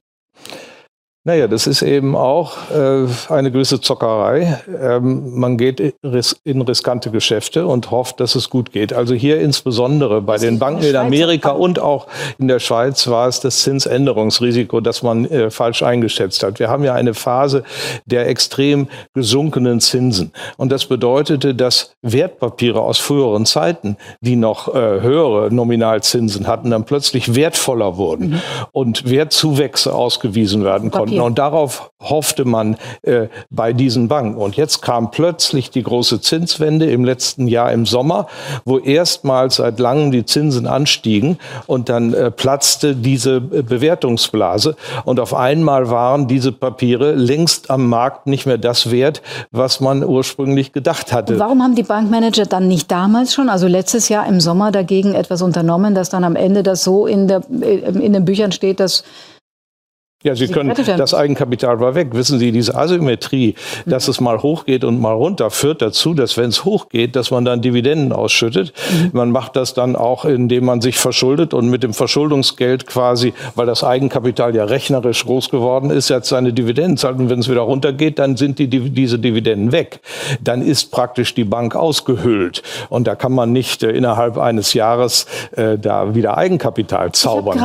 [1.26, 4.60] Naja, das ist eben auch äh, eine gewisse Zockerei.
[4.78, 8.92] Ähm, man geht in riskante Geschäfte und hofft, dass es gut geht.
[8.92, 12.08] Also hier insbesondere bei den Banken in Amerika und auch
[12.38, 16.58] in der Schweiz war es das Zinsänderungsrisiko, das man äh, falsch eingeschätzt hat.
[16.58, 17.64] Wir haben ja eine Phase
[18.04, 20.30] der extrem gesunkenen Zinsen.
[20.58, 26.84] Und das bedeutete, dass Wertpapiere aus früheren Zeiten, die noch äh, höhere Nominalzinsen hatten, dann
[26.84, 28.40] plötzlich wertvoller wurden mhm.
[28.72, 31.13] und Wertzuwächse ausgewiesen werden konnten.
[31.14, 31.24] Papier.
[31.24, 34.36] Und darauf hoffte man äh, bei diesen Banken.
[34.36, 38.26] Und jetzt kam plötzlich die große Zinswende im letzten Jahr im Sommer,
[38.64, 44.76] wo erstmals seit langem die Zinsen anstiegen und dann äh, platzte diese äh, Bewertungsblase.
[45.04, 50.04] Und auf einmal waren diese Papiere längst am Markt nicht mehr das wert, was man
[50.04, 51.34] ursprünglich gedacht hatte.
[51.34, 55.14] Und warum haben die Bankmanager dann nicht damals schon, also letztes Jahr im Sommer dagegen
[55.14, 58.80] etwas unternommen, dass dann am Ende das so in, der, äh, in den Büchern steht,
[58.80, 59.04] dass
[60.24, 62.08] Ja, Sie können, das Eigenkapital war weg.
[62.12, 66.48] Wissen Sie, diese Asymmetrie, dass es mal hochgeht und mal runter, führt dazu, dass wenn
[66.48, 68.72] es hochgeht, dass man dann Dividenden ausschüttet.
[68.90, 69.10] Mhm.
[69.12, 73.66] Man macht das dann auch, indem man sich verschuldet und mit dem Verschuldungsgeld quasi, weil
[73.66, 77.18] das Eigenkapital ja rechnerisch groß geworden ist, jetzt seine Dividenden zahlt.
[77.18, 80.00] Und wenn es wieder runtergeht, dann sind die, diese Dividenden weg.
[80.40, 82.62] Dann ist praktisch die Bank ausgehöhlt.
[82.88, 87.58] Und da kann man nicht äh, innerhalb eines Jahres äh, da wieder Eigenkapital zaubern.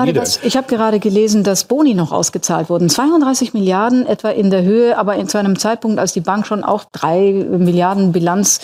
[0.44, 2.90] Ich habe gerade gelesen, dass Boni noch ausgezahlt ausgezahlt wurden.
[2.90, 6.64] 32 Milliarden etwa in der Höhe, aber in, zu einem Zeitpunkt, als die Bank schon
[6.64, 8.62] auch drei Milliarden Bilanzsumme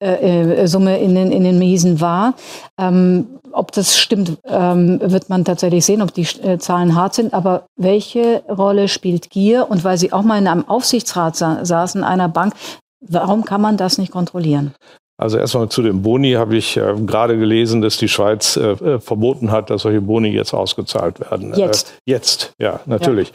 [0.00, 2.34] äh, in, den, in den Miesen war.
[2.78, 7.32] Ähm, ob das stimmt, ähm, wird man tatsächlich sehen, ob die äh, Zahlen hart sind.
[7.32, 9.70] Aber welche Rolle spielt Gier?
[9.70, 12.54] Und weil Sie auch mal in einem Aufsichtsrat sa saßen einer Bank,
[13.00, 14.74] Warum kann man das nicht kontrollieren?
[15.20, 19.00] Also erstmal zu dem Boni habe ich äh, gerade gelesen, dass die Schweiz äh, äh,
[19.00, 21.52] verboten hat, dass solche Boni jetzt ausgezahlt werden.
[21.54, 21.94] Äh, jetzt?
[22.04, 23.32] jetzt, ja, natürlich.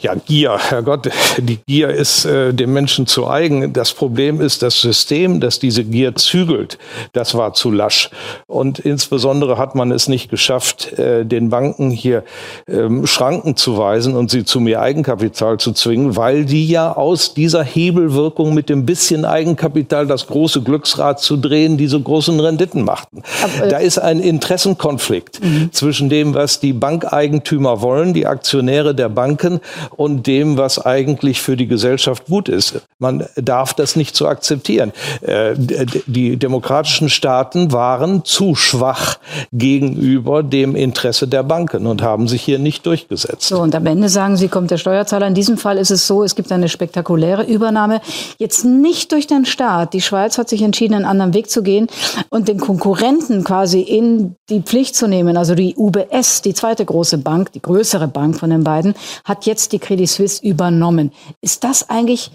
[0.00, 0.14] Ja.
[0.14, 3.72] ja, Gier, Herrgott, die Gier ist äh, dem Menschen zu eigen.
[3.72, 6.76] Das Problem ist das System, das diese Gier zügelt.
[7.12, 8.10] Das war zu lasch.
[8.48, 12.24] Und insbesondere hat man es nicht geschafft, äh, den Banken hier
[12.66, 17.32] ähm, Schranken zu weisen und sie zu mehr Eigenkapital zu zwingen, weil die ja aus
[17.32, 22.38] dieser Hebelwirkung mit dem bisschen Eigenkapital das große Glücksrad Hamsterrad zu drehen, die so großen
[22.40, 23.22] Renditen machten.
[23.42, 25.70] Aber, äh, da ist ein Interessenkonflikt mhm.
[25.72, 29.60] zwischen dem, was die Bankeigentümer wollen, die Aktionäre der Banken,
[29.96, 32.80] und dem, was eigentlich für die Gesellschaft gut ist.
[32.98, 34.92] Man darf das nicht so akzeptieren.
[35.22, 35.54] Äh,
[36.06, 39.18] die demokratischen Staaten waren zu schwach
[39.52, 43.48] gegenüber dem Interesse der Banken und haben sich hier nicht durchgesetzt.
[43.48, 45.26] So, und am Ende sagen Sie, kommt der Steuerzahler.
[45.26, 48.00] In diesem Fall ist es so, es gibt eine spektakuläre Übernahme.
[48.38, 49.94] Jetzt nicht durch den Staat.
[49.94, 51.88] Die Schweiz hat sich entschieden, einen anderen Weg zu gehen
[52.30, 55.36] und den Konkurrenten quasi in die Pflicht zu nehmen.
[55.36, 59.72] Also die UBS, die zweite große Bank, die größere Bank von den beiden, hat jetzt
[59.72, 61.12] die Credit Suisse übernommen.
[61.40, 62.30] Ist das eigentlich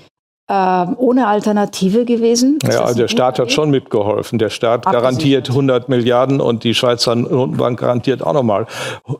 [0.50, 2.58] ähm, ohne Alternative gewesen?
[2.64, 4.40] Ist ja, der Staat hat schon mitgeholfen.
[4.40, 8.66] Der Staat garantiert 100 Milliarden und die Schweizer Notenbank garantiert auch nochmal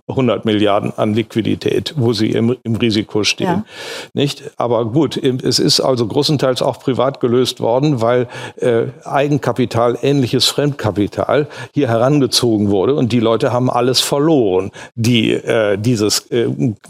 [0.08, 3.48] 100 Milliarden an Liquidität, wo sie im, im Risiko stehen.
[3.48, 3.66] Ja.
[4.14, 4.52] Nicht?
[4.56, 11.48] Aber gut, es ist also großenteils auch privat gelöst worden, weil äh, Eigenkapital, ähnliches Fremdkapital
[11.74, 16.48] hier herangezogen wurde und die Leute haben alles verloren, die äh, dieses äh,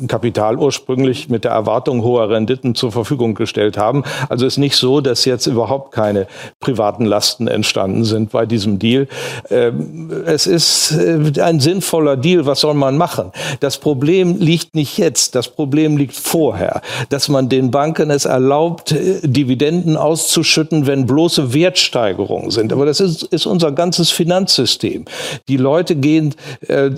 [0.08, 4.04] Kapital ursprünglich mit der Erwartung hoher Renditen zur Verfügung gestellt haben.
[4.30, 6.28] Also ist nicht so, dass jetzt überhaupt keine
[6.60, 9.08] privaten Lasten entstanden sind bei diesem Deal.
[9.50, 12.46] Ähm, es ist äh, ein sinnvoller Deal.
[12.46, 13.32] Was soll man machen?
[13.60, 15.36] Das Problem liegt nicht jetzt.
[15.36, 21.54] Das Problem liegt vorher, dass man den Banken es erlaubt, äh, Dividenden auszuschütten, wenn bloße
[21.54, 22.74] Wertsteigerungen sind.
[22.74, 25.06] Aber das ist, ist unser ganzes Finanzsystem.
[25.48, 26.36] Die Leute gehen
[26.68, 26.90] äh,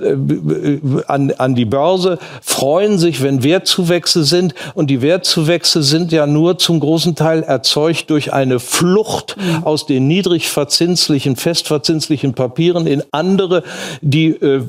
[1.08, 4.56] an, an die Börse, freuen sich, wenn Wertzuwächse sind.
[4.74, 9.66] Und die Wertzuwächse sind ja nur zum großen Teil erzeugt durch eine Flucht mhm.
[9.66, 13.64] aus den niedrigverzinslichen, festverzinslichen Papieren in andere,
[14.02, 14.62] die äh,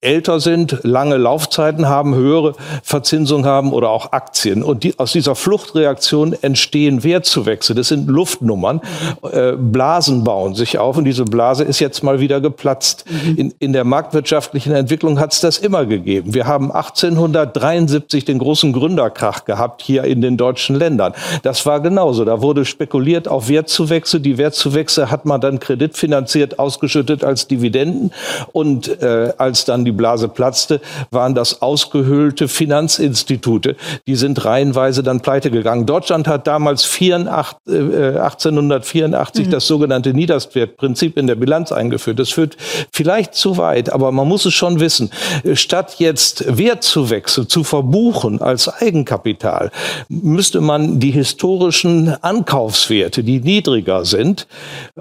[0.00, 4.64] älter sind, lange Laufzeiten haben, höhere Verzinsung haben oder auch Aktien.
[4.64, 7.76] Und die, aus dieser Fluchtreaktion entstehen Wertzuwächse.
[7.76, 8.80] Das sind Luftnummern.
[9.22, 9.28] Mhm.
[9.30, 13.04] Äh, Blasen bauen sich auf und diese Blase ist jetzt mal wieder geplatzt.
[13.08, 13.36] Mhm.
[13.36, 16.34] In, in der marktwirtschaftlichen Entwicklung hat es das immer gegeben.
[16.34, 21.14] Wir haben 1873 den großen Gründerkrach gehabt hier in den deutschen Ländern.
[21.44, 22.24] Das war genauso.
[22.24, 24.18] Da wurde spekuliert auf Wertzuwächse.
[24.18, 28.12] Die Wertzuwächse hat man dann kreditfinanziert ausgeschüttet als Dividenden.
[28.52, 33.76] Und äh, als dann die Blase platzte, waren das ausgehöhlte Finanzinstitute.
[34.06, 35.84] Die sind reihenweise dann pleite gegangen.
[35.84, 37.72] Deutschland hat damals 84, äh,
[38.18, 39.50] 1884 mhm.
[39.50, 42.18] das sogenannte Niederstwertprinzip in der Bilanz eingeführt.
[42.18, 42.56] Das führt
[42.90, 45.10] vielleicht zu weit, aber man muss es schon wissen.
[45.52, 49.70] Statt jetzt Wertzuwächse zu verbuchen als Eigenkapital,
[50.08, 54.46] müsste man die historische historischen Ankaufswerte, die niedriger sind,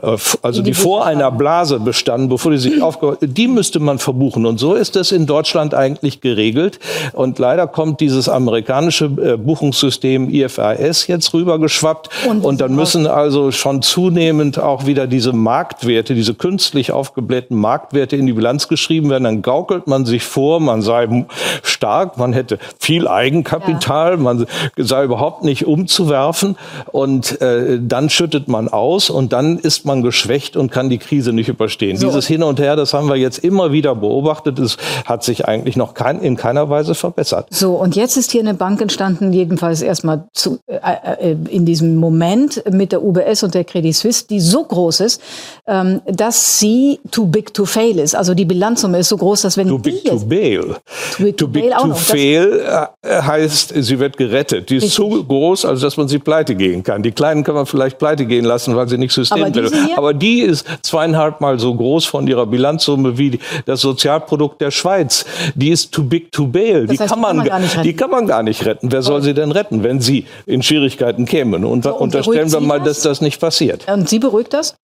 [0.01, 4.45] äh, also die, vor einer Blase bestanden, bevor die sich aufgebaut die müsste man verbuchen.
[4.45, 6.79] Und so ist es in Deutschland eigentlich geregelt.
[7.13, 12.09] Und leider kommt dieses amerikanische äh, Buchungssystem IFRS jetzt rübergeschwappt.
[12.27, 18.15] Und, und dann müssen also schon zunehmend auch wieder diese Marktwerte, diese künstlich aufgeblähten Marktwerte
[18.15, 19.23] in die Bilanz geschrieben werden.
[19.23, 21.25] Dann gaukelt man sich vor, man sei
[21.63, 24.17] stark, man hätte viel Eigenkapital, ja.
[24.17, 24.45] man
[24.77, 26.55] sei überhaupt nicht umzuwerfen.
[26.91, 31.33] Und äh, dann schüttet man aus und dann ist man geschwächt und kann die Krise
[31.33, 31.97] nicht überstehen.
[31.97, 32.07] So.
[32.07, 34.59] Dieses Hin und Her, das haben wir jetzt immer wieder beobachtet.
[34.59, 37.47] Es hat sich eigentlich noch kein, in keiner Weise verbessert.
[37.51, 41.95] So, und jetzt ist hier eine Bank entstanden, jedenfalls erstmal zu, äh, äh, in diesem
[41.95, 45.21] Moment mit der UBS und der Credit Suisse, die so groß ist,
[45.67, 48.15] ähm, dass sie too big to fail ist.
[48.15, 50.75] Also die Bilanzsumme ist so groß, dass wenn too big to bail.
[51.15, 52.61] Too big to, to, bail to fail
[53.01, 54.69] äh, heißt, sie wird gerettet.
[54.69, 54.95] Die ist Richtig.
[54.95, 57.03] so groß, also dass man sie pleite gehen kann.
[57.03, 59.97] Die kleinen kann man vielleicht pleite gehen lassen, weil sie nicht systemrelevant sind.
[59.97, 65.25] Aber die ist zweieinhalb Mal so groß von ihrer Bilanzsumme wie das Sozialprodukt der Schweiz.
[65.55, 66.87] Die ist too big to bail.
[66.87, 68.91] Das die, heißt, kann man, kann man die kann man gar nicht retten.
[68.91, 71.65] Wer soll sie denn retten, wenn sie in Schwierigkeiten kämen?
[71.65, 72.97] Und, so, und unterstellen wir mal, das?
[72.97, 73.87] dass das nicht passiert.
[73.87, 74.75] Und Sie beruhigt das?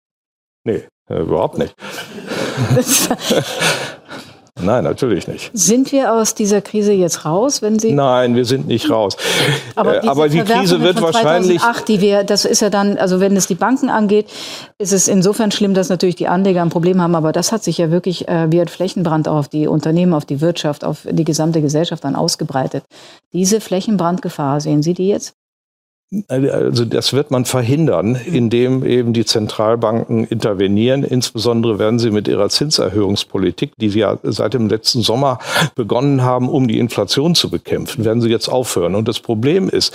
[0.63, 1.73] Nee, äh, überhaupt nicht.
[4.61, 5.51] Nein, natürlich nicht.
[5.53, 7.91] Sind wir aus dieser Krise jetzt raus, wenn Sie?
[7.91, 9.17] Nein, wir sind nicht raus.
[9.75, 11.59] Aber, äh, Aber die Krise wird wahrscheinlich.
[11.61, 14.27] 2008, die wir, das ist ja dann, also wenn es die Banken angeht,
[14.77, 17.15] ist es insofern schlimm, dass natürlich die Anleger ein Problem haben.
[17.15, 20.41] Aber das hat sich ja wirklich äh, wie ein Flächenbrand auf die Unternehmen, auf die
[20.41, 22.83] Wirtschaft, auf die gesamte Gesellschaft dann ausgebreitet.
[23.33, 25.35] Diese Flächenbrandgefahr, sehen Sie die jetzt?
[26.29, 31.03] Also das wird man verhindern, indem eben die Zentralbanken intervenieren.
[31.03, 35.39] Insbesondere werden sie mit ihrer Zinserhöhungspolitik, die sie ja seit dem letzten Sommer
[35.75, 38.95] begonnen haben, um die Inflation zu bekämpfen, werden sie jetzt aufhören.
[38.95, 39.93] Und das Problem ist,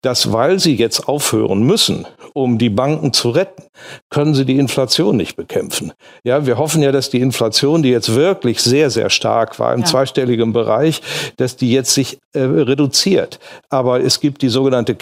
[0.00, 3.64] dass weil sie jetzt aufhören müssen, um die Banken zu retten,
[4.10, 5.92] können sie die Inflation nicht bekämpfen.
[6.22, 9.80] Ja, wir hoffen ja, dass die Inflation, die jetzt wirklich sehr, sehr stark war im
[9.80, 9.86] ja.
[9.86, 11.02] zweistelligen Bereich,
[11.36, 13.38] dass die jetzt sich äh, reduziert.
[13.70, 14.94] Aber es gibt die sogenannte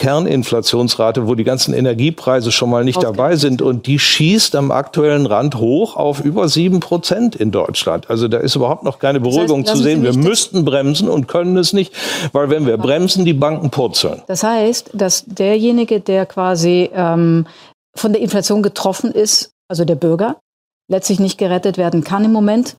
[0.46, 5.26] Kerninflationsrate, wo die ganzen Energiepreise schon mal nicht dabei sind und die schießt am aktuellen
[5.26, 8.08] Rand hoch auf über sieben Prozent in Deutschland.
[8.08, 10.02] Also da ist überhaupt noch keine Beruhigung das heißt, zu sehen.
[10.02, 11.92] Wir müssten bremsen und können es nicht,
[12.32, 14.22] weil wenn wir bremsen, die Banken purzeln.
[14.26, 17.46] Das heißt, dass derjenige, der quasi ähm,
[17.94, 20.36] von der Inflation getroffen ist, also der Bürger,
[20.88, 22.76] letztlich nicht gerettet werden kann im Moment,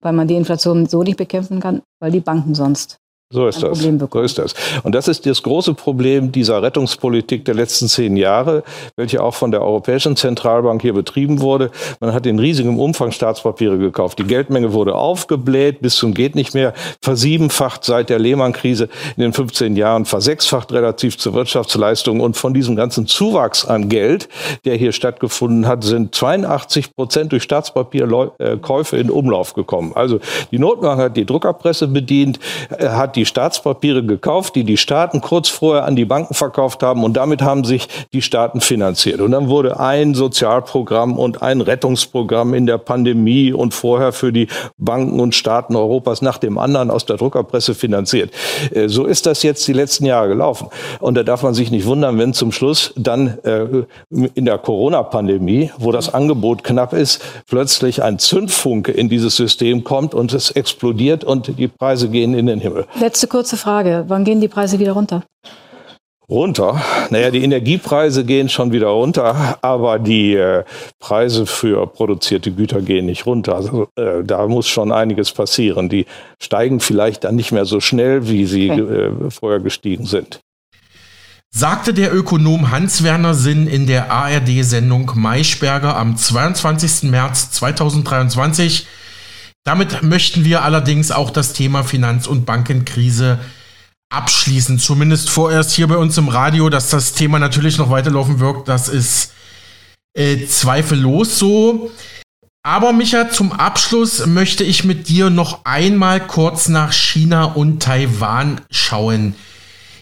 [0.00, 2.98] weil man die Inflation so nicht bekämpfen kann, weil die Banken sonst
[3.30, 3.80] so ist das.
[3.80, 4.54] So ist das.
[4.84, 8.62] Und das ist das große Problem dieser Rettungspolitik der letzten zehn Jahre,
[8.96, 11.70] welche auch von der Europäischen Zentralbank hier betrieben wurde.
[12.00, 14.18] Man hat in riesigem Umfang Staatspapiere gekauft.
[14.18, 18.88] Die Geldmenge wurde aufgebläht bis zum geht nicht mehr, versiebenfacht seit der Lehman-Krise
[19.18, 22.20] in den 15 Jahren, versechsfacht relativ zur Wirtschaftsleistung.
[22.20, 24.30] Und von diesem ganzen Zuwachs an Geld,
[24.64, 29.92] der hier stattgefunden hat, sind 82 Prozent durch Staatspapierkäufe in Umlauf gekommen.
[29.94, 30.18] Also
[30.50, 35.48] die Notenbank hat die Druckerpresse bedient, äh, hat die Staatspapiere gekauft, die die Staaten kurz
[35.48, 39.20] vorher an die Banken verkauft haben und damit haben sich die Staaten finanziert.
[39.20, 44.48] Und dann wurde ein Sozialprogramm und ein Rettungsprogramm in der Pandemie und vorher für die
[44.76, 48.32] Banken und Staaten Europas nach dem anderen aus der Druckerpresse finanziert.
[48.72, 50.68] Äh, so ist das jetzt die letzten Jahre gelaufen.
[51.00, 53.66] Und da darf man sich nicht wundern, wenn zum Schluss dann äh,
[54.34, 60.14] in der Corona-Pandemie, wo das Angebot knapp ist, plötzlich ein Zündfunke in dieses System kommt
[60.14, 62.86] und es explodiert und die Preise gehen in den Himmel.
[63.08, 64.04] Letzte kurze Frage.
[64.08, 65.22] Wann gehen die Preise wieder runter?
[66.28, 66.78] Runter?
[67.08, 70.64] Naja, die Energiepreise gehen schon wieder runter, aber die äh,
[70.98, 73.54] Preise für produzierte Güter gehen nicht runter.
[73.54, 75.88] Also, äh, da muss schon einiges passieren.
[75.88, 76.04] Die
[76.38, 78.82] steigen vielleicht dann nicht mehr so schnell, wie sie okay.
[78.82, 80.40] äh, vorher gestiegen sind.
[81.48, 87.04] Sagte der Ökonom Hans-Werner Sinn in der ARD-Sendung Maischberger am 22.
[87.04, 88.86] März 2023
[89.68, 93.38] damit möchten wir allerdings auch das Thema Finanz- und Bankenkrise
[94.08, 94.78] abschließen.
[94.78, 98.88] Zumindest vorerst hier bei uns im Radio, dass das Thema natürlich noch weiterlaufen wirkt, das
[98.88, 99.34] ist
[100.14, 101.90] äh, zweifellos so.
[102.62, 108.62] Aber Micha, zum Abschluss möchte ich mit dir noch einmal kurz nach China und Taiwan
[108.70, 109.34] schauen.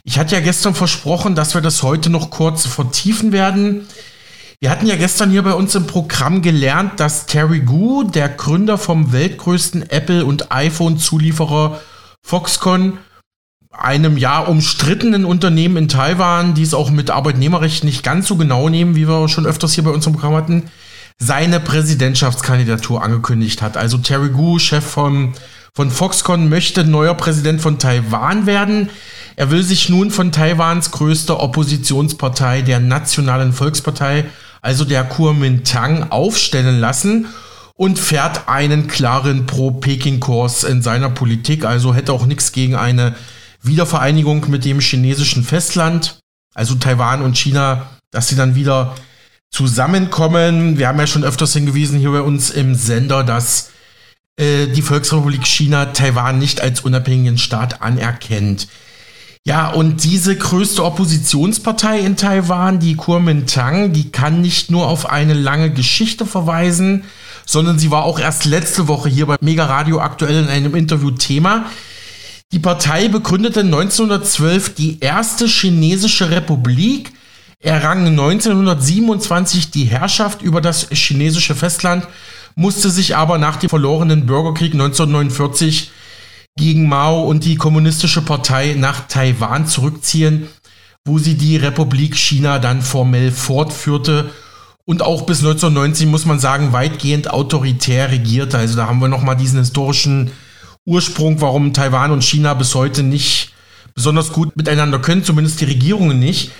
[0.04, 3.88] Ich hatte ja gestern versprochen, dass wir das heute noch kurz vertiefen werden.
[4.58, 8.78] Wir hatten ja gestern hier bei uns im Programm gelernt, dass Terry Gu, der Gründer
[8.78, 11.80] vom weltgrößten Apple- und iPhone-Zulieferer
[12.22, 12.96] Foxconn,
[13.70, 18.70] einem ja umstrittenen Unternehmen in Taiwan, die es auch mit Arbeitnehmerrecht nicht ganz so genau
[18.70, 20.70] nehmen, wie wir schon öfters hier bei uns im Programm hatten,
[21.18, 23.76] seine Präsidentschaftskandidatur angekündigt hat.
[23.76, 25.34] Also Terry Gu, Chef von,
[25.74, 28.88] von Foxconn, möchte neuer Präsident von Taiwan werden.
[29.36, 34.24] Er will sich nun von Taiwans größter Oppositionspartei, der Nationalen Volkspartei,
[34.66, 37.28] also der Kuomintang, aufstellen lassen
[37.74, 41.64] und fährt einen klaren Pro-Peking-Kurs in seiner Politik.
[41.64, 43.14] Also hätte auch nichts gegen eine
[43.62, 46.18] Wiedervereinigung mit dem chinesischen Festland,
[46.52, 48.96] also Taiwan und China, dass sie dann wieder
[49.50, 50.78] zusammenkommen.
[50.78, 53.70] Wir haben ja schon öfters hingewiesen hier bei uns im Sender, dass
[54.36, 58.66] äh, die Volksrepublik China Taiwan nicht als unabhängigen Staat anerkennt.
[59.46, 65.34] Ja, und diese größte Oppositionspartei in Taiwan, die Kuomintang, die kann nicht nur auf eine
[65.34, 67.04] lange Geschichte verweisen,
[67.44, 71.12] sondern sie war auch erst letzte Woche hier bei Mega Radio aktuell in einem Interview
[71.12, 71.66] Thema.
[72.50, 77.12] Die Partei begründete 1912 die erste chinesische Republik,
[77.60, 82.08] errang 1927 die Herrschaft über das chinesische Festland,
[82.56, 85.92] musste sich aber nach dem verlorenen Bürgerkrieg 1949
[86.56, 90.48] gegen Mao und die Kommunistische Partei nach Taiwan zurückziehen,
[91.04, 94.30] wo sie die Republik China dann formell fortführte
[94.86, 98.56] und auch bis 1990 muss man sagen weitgehend autoritär regierte.
[98.56, 100.30] Also da haben wir nochmal diesen historischen
[100.86, 103.52] Ursprung, warum Taiwan und China bis heute nicht
[103.96, 106.52] besonders gut miteinander können, zumindest die Regierungen nicht.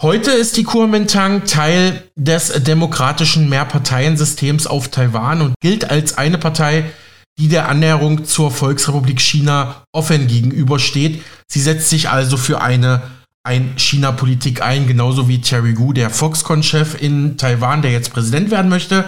[0.00, 6.90] Heute ist die Kuomintang Teil des demokratischen Mehrparteiensystems auf Taiwan und gilt als eine Partei,
[7.38, 11.22] die der Annäherung zur Volksrepublik China offen gegenübersteht.
[11.46, 13.02] Sie setzt sich also für eine
[13.44, 19.04] Ein-China-Politik ein, genauso wie Terry Gu, der Foxconn-Chef in Taiwan, der jetzt Präsident werden möchte.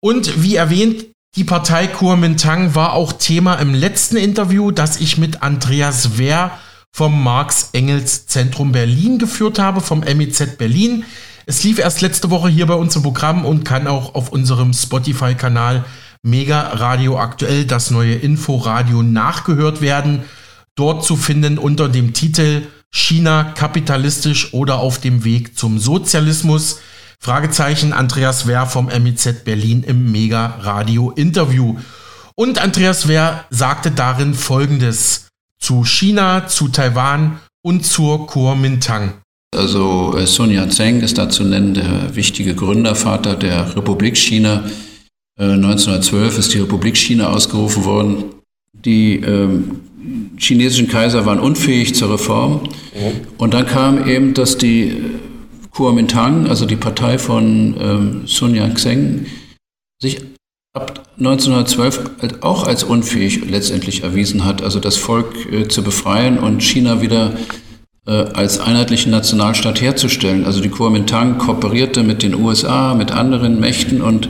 [0.00, 5.42] Und wie erwähnt, die Partei Kuomintang war auch Thema im letzten Interview, das ich mit
[5.42, 6.52] Andreas Wehr
[6.92, 11.04] vom Marx-Engels-Zentrum Berlin geführt habe, vom MEZ Berlin.
[11.46, 14.72] Es lief erst letzte Woche hier bei uns im Programm und kann auch auf unserem
[14.72, 15.84] Spotify-Kanal
[16.22, 20.22] Mega Radio aktuell das neue Inforadio nachgehört werden.
[20.74, 26.80] Dort zu finden unter dem Titel China kapitalistisch oder auf dem Weg zum Sozialismus.
[27.20, 31.76] Fragezeichen Andreas Wehr vom MIZ Berlin im Mega Radio Interview.
[32.34, 35.26] Und Andreas Wehr sagte darin folgendes
[35.58, 39.14] zu China, zu Taiwan und zur Kuomintang.
[39.54, 44.64] Also äh, Sun Yat-sen ist da zu nennen, der wichtige Gründervater der Republik China,
[45.38, 48.24] 1912 äh, ist die Republik China ausgerufen worden.
[48.72, 49.80] Die ähm,
[50.36, 52.68] chinesischen Kaiser waren unfähig zur Reform.
[53.36, 54.96] Und dann kam eben, dass die
[55.70, 59.26] Kuomintang, also die Partei von ähm, Sun Yat-sen,
[60.00, 60.20] sich
[60.74, 66.38] ab 1912 halt auch als unfähig letztendlich erwiesen hat, also das Volk äh, zu befreien
[66.38, 67.36] und China wieder
[68.06, 70.44] äh, als einheitlichen Nationalstaat herzustellen.
[70.44, 74.28] Also die Kuomintang kooperierte mit den USA, mit anderen Mächten und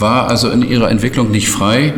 [0.00, 1.94] war also in ihrer Entwicklung nicht frei.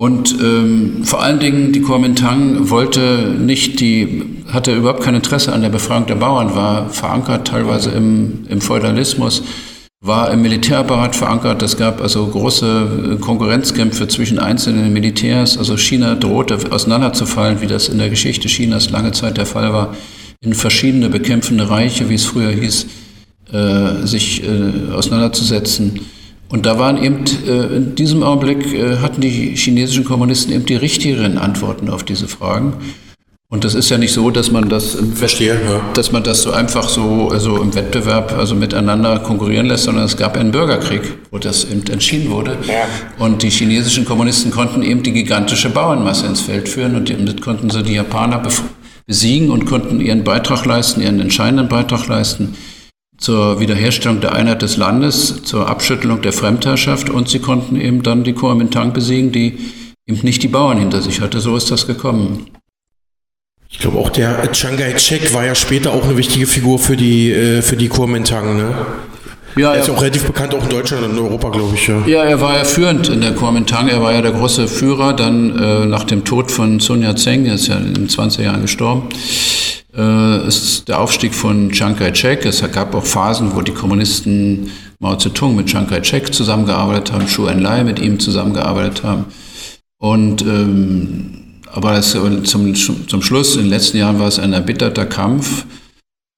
[0.00, 5.60] Und ähm, vor allen Dingen die Kuomintang wollte nicht die, hatte überhaupt kein Interesse an
[5.60, 9.42] der Befreiung der Bauern, war verankert teilweise im, im Feudalismus,
[10.00, 11.62] war im Militärapparat verankert.
[11.62, 15.58] Es gab also große äh, Konkurrenzkämpfe zwischen einzelnen Militärs.
[15.58, 19.96] Also China drohte auseinanderzufallen, wie das in der Geschichte Chinas lange Zeit der Fall war,
[20.40, 22.86] in verschiedene bekämpfende Reiche, wie es früher hieß,
[23.52, 25.98] äh, sich äh, auseinanderzusetzen.
[26.48, 30.76] Und da waren eben, äh, in diesem Augenblick äh, hatten die chinesischen Kommunisten eben die
[30.76, 32.74] richtigeren Antworten auf diese Fragen.
[33.50, 35.80] Und das ist ja nicht so, dass man das, Verstehe, ja.
[35.94, 40.18] dass man das so einfach so also im Wettbewerb also miteinander konkurrieren lässt, sondern es
[40.18, 42.58] gab einen Bürgerkrieg, wo das eben entschieden wurde.
[42.66, 42.84] Ja.
[43.18, 47.70] Und die chinesischen Kommunisten konnten eben die gigantische Bauernmasse ins Feld führen und damit konnten
[47.70, 48.42] sie die Japaner
[49.06, 52.54] besiegen und konnten ihren Beitrag leisten, ihren entscheidenden Beitrag leisten
[53.18, 58.24] zur Wiederherstellung der Einheit des Landes, zur Abschüttelung der Fremdherrschaft und sie konnten eben dann
[58.24, 59.58] die Kuomintang besiegen, die
[60.06, 61.40] eben nicht die Bauern hinter sich hatte.
[61.40, 62.46] So ist das gekommen.
[63.70, 67.30] Ich glaube auch der Chiang Kai-shek war ja später auch eine wichtige Figur für die,
[67.30, 68.74] äh, für die Kuomintang, ne?
[69.58, 71.88] Ja, er ist ja auch relativ bekannt, auch in Deutschland und in Europa, glaube ich.
[71.88, 72.02] Ja.
[72.06, 73.88] ja, er war ja führend in der Kuomintang.
[73.88, 75.12] Er war ja der große Führer.
[75.12, 78.62] Dann äh, nach dem Tod von Sun Yat-sen, er ist ja in den 20er Jahren
[78.62, 79.08] gestorben,
[79.96, 82.46] äh, ist der Aufstieg von Chiang Kai-shek.
[82.46, 87.46] Es gab auch Phasen, wo die Kommunisten Mao Zedong mit Chiang Kai-shek zusammengearbeitet haben, Xu
[87.46, 89.24] Enlai mit ihm zusammengearbeitet haben.
[89.98, 91.34] Und ähm,
[91.72, 95.64] aber es, zum, zum Schluss, in den letzten Jahren war es ein erbitterter Kampf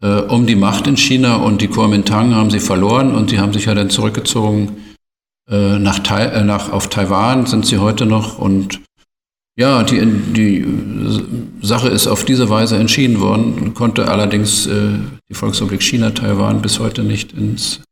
[0.02, 3.52] äh, um die Macht in China und die Kuomintang haben sie verloren und sie haben
[3.52, 4.76] sich ja dann zurückgezogen
[5.48, 8.80] äh, nach, äh, nach, auf Taiwan, sind sie heute noch und
[9.56, 10.00] ja, die,
[10.32, 10.66] die
[11.60, 14.92] Sache ist auf diese Weise entschieden worden, konnte allerdings äh,
[15.28, 17.82] die Volksrepublik China Taiwan bis heute nicht ins,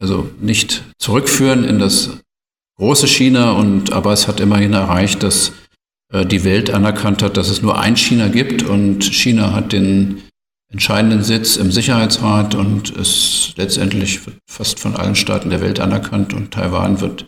[0.00, 2.18] also nicht zurückführen in das
[2.78, 5.52] große China und aber es hat immerhin erreicht, dass
[6.12, 10.22] äh, die Welt anerkannt hat, dass es nur ein China gibt und China hat den
[10.72, 14.20] entscheidenden Sitz im Sicherheitsrat und ist letztendlich
[14.50, 17.26] fast von allen Staaten der Welt anerkannt und Taiwan wird,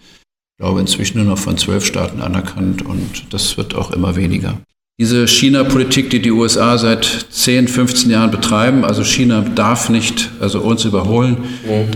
[0.59, 4.59] glaube inzwischen nur noch von zwölf Staaten anerkannt und das wird auch immer weniger.
[4.99, 10.61] Diese China-Politik, die die USA seit 10, 15 Jahren betreiben, also China darf nicht, also
[10.61, 11.38] uns überholen.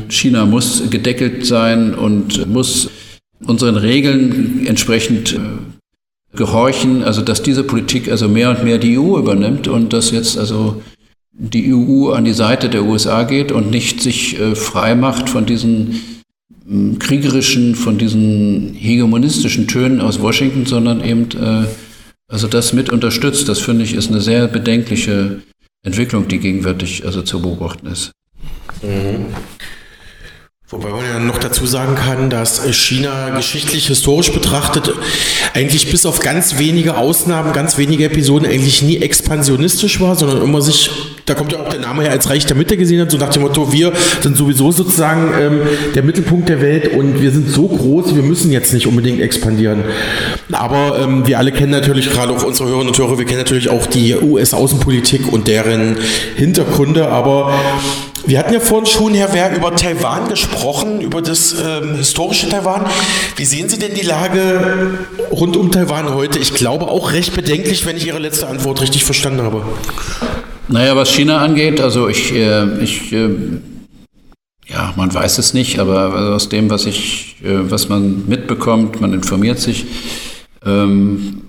[0.09, 2.91] China muss gedeckelt sein und muss
[3.47, 5.39] unseren Regeln entsprechend äh,
[6.37, 10.37] gehorchen, also dass diese Politik also mehr und mehr die EU übernimmt und dass jetzt
[10.37, 10.83] also
[11.39, 15.47] die EU an die Seite der USA geht und nicht sich äh, frei macht von
[15.47, 16.25] diesen
[16.69, 21.67] äh, kriegerischen, von diesen hegemonistischen Tönen aus Washington, sondern eben äh,
[22.27, 23.49] also das mit unterstützt.
[23.49, 25.43] Das finde ich ist eine sehr bedenkliche
[25.85, 28.11] Entwicklung, die gegenwärtig also zu beobachten ist.
[28.83, 29.27] Mhm.
[30.71, 34.93] Wobei man ja noch dazu sagen kann, dass China geschichtlich, historisch betrachtet,
[35.55, 40.61] eigentlich bis auf ganz wenige Ausnahmen, ganz wenige Episoden eigentlich nie expansionistisch war, sondern immer
[40.61, 40.91] sich,
[41.29, 43.29] da kommt ja auch der Name her, als Reich der Mitte gesehen hat, so nach
[43.29, 45.61] dem Motto, wir sind sowieso sozusagen ähm,
[45.95, 49.85] der Mittelpunkt der Welt und wir sind so groß, wir müssen jetzt nicht unbedingt expandieren.
[50.53, 53.69] Aber ähm, wir alle kennen natürlich, gerade auch unsere Hörerinnen und Hörer, wir kennen natürlich
[53.69, 55.97] auch die US-Außenpolitik und deren
[56.37, 57.53] Hintergründe, aber
[58.25, 62.85] wir hatten ja vorhin schon, Herr Wehr, über Taiwan gesprochen, über das ähm, historische Taiwan.
[63.37, 64.99] Wie sehen Sie denn die Lage
[65.31, 66.39] rund um Taiwan heute?
[66.39, 69.65] Ich glaube auch recht bedenklich, wenn ich Ihre letzte Antwort richtig verstanden habe.
[70.69, 73.31] Naja, was China angeht, also ich, äh, ich äh,
[74.67, 79.15] ja, man weiß es nicht, aber aus dem, was ich, äh, was man mitbekommt, man
[79.15, 79.87] informiert sich,
[80.65, 81.43] ähm,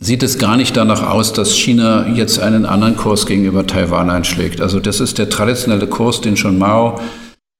[0.00, 4.60] sieht es gar nicht danach aus, dass China jetzt einen anderen Kurs gegenüber Taiwan einschlägt.
[4.60, 6.98] Also das ist der traditionelle Kurs, den schon Mao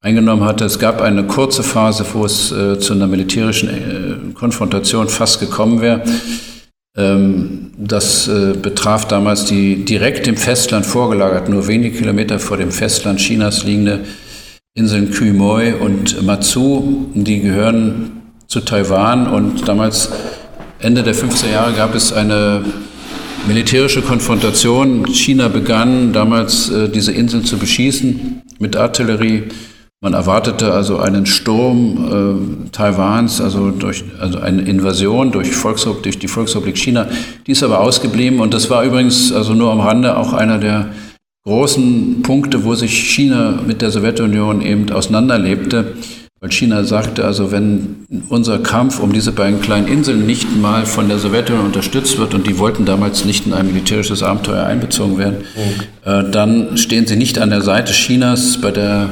[0.01, 0.65] eingenommen hatte.
[0.65, 5.79] Es gab eine kurze Phase, wo es äh, zu einer militärischen äh, Konfrontation fast gekommen
[5.79, 6.03] wäre.
[6.95, 12.71] Ähm, das äh, betraf damals die direkt im Festland vorgelagert, nur wenige Kilometer vor dem
[12.71, 14.01] Festland Chinas liegende
[14.75, 17.07] Inseln Quemoy und Matsu.
[17.15, 20.11] Die gehören zu Taiwan und damals
[20.79, 22.63] Ende der 50er Jahre gab es eine
[23.47, 25.05] militärische Konfrontation.
[25.07, 29.43] China begann damals äh, diese Inseln zu beschießen mit Artillerie.
[30.03, 36.19] Man erwartete also einen Sturm äh, Taiwans, also, durch, also eine Invasion durch, Volksrepublik, durch
[36.19, 37.07] die Volksrepublik China.
[37.47, 40.89] Die ist aber ausgeblieben und das war übrigens also nur am Rande auch einer der
[41.45, 45.93] großen Punkte, wo sich China mit der Sowjetunion eben auseinanderlebte.
[46.41, 51.07] Weil China sagte, also wenn unser Kampf um diese beiden kleinen Inseln nicht mal von
[51.07, 55.45] der Sowjetunion unterstützt wird und die wollten damals nicht in ein militärisches Abenteuer einbezogen werden,
[55.55, 56.11] mhm.
[56.11, 59.07] äh, dann stehen sie nicht an der Seite Chinas bei der,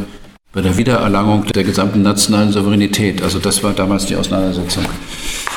[0.54, 3.22] bei der Wiedererlangung der gesamten nationalen Souveränität.
[3.22, 4.86] Also das war damals die Auseinandersetzung.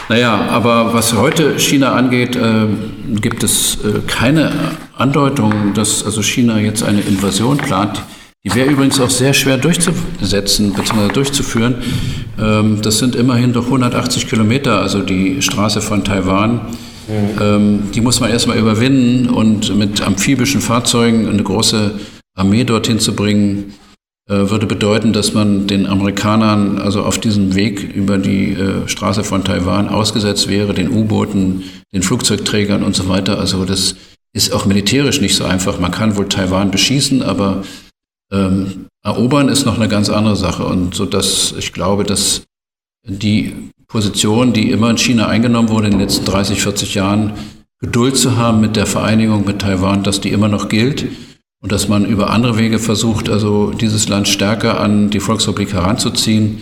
[0.08, 2.66] Naja, aber was heute China angeht, äh,
[3.20, 4.52] gibt es äh, keine
[4.96, 8.02] Andeutung, dass also China jetzt eine Invasion plant.
[8.44, 11.08] Die wäre übrigens auch sehr schwer durchzusetzen bzw.
[11.12, 11.76] durchzuführen.
[12.38, 16.60] Ähm, das sind immerhin doch 180 Kilometer, also die Straße von Taiwan.
[17.08, 17.40] Mhm.
[17.40, 21.92] Ähm, die muss man erstmal überwinden und mit amphibischen Fahrzeugen eine große
[22.36, 23.72] Armee dorthin zu bringen,
[24.26, 29.44] würde bedeuten, dass man den Amerikanern also auf diesem Weg über die äh, Straße von
[29.44, 33.38] Taiwan ausgesetzt wäre, den U-Booten, den Flugzeugträgern und so weiter.
[33.38, 33.96] Also das
[34.32, 35.78] ist auch militärisch nicht so einfach.
[35.78, 37.64] Man kann wohl Taiwan beschießen, aber
[38.32, 42.44] ähm, erobern ist noch eine ganz andere Sache und so dass ich glaube, dass
[43.06, 43.54] die
[43.86, 47.34] Position, die immer in China eingenommen wurde in den letzten 30, 40 Jahren,
[47.80, 51.04] Geduld zu haben mit der Vereinigung mit Taiwan, dass die immer noch gilt
[51.64, 56.58] und dass man über andere Wege versucht, also dieses Land stärker an die Volksrepublik heranzuziehen.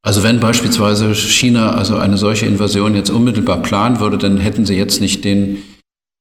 [0.00, 4.74] Also wenn beispielsweise China also eine solche Invasion jetzt unmittelbar planen würde, dann hätten sie
[4.74, 5.58] jetzt nicht den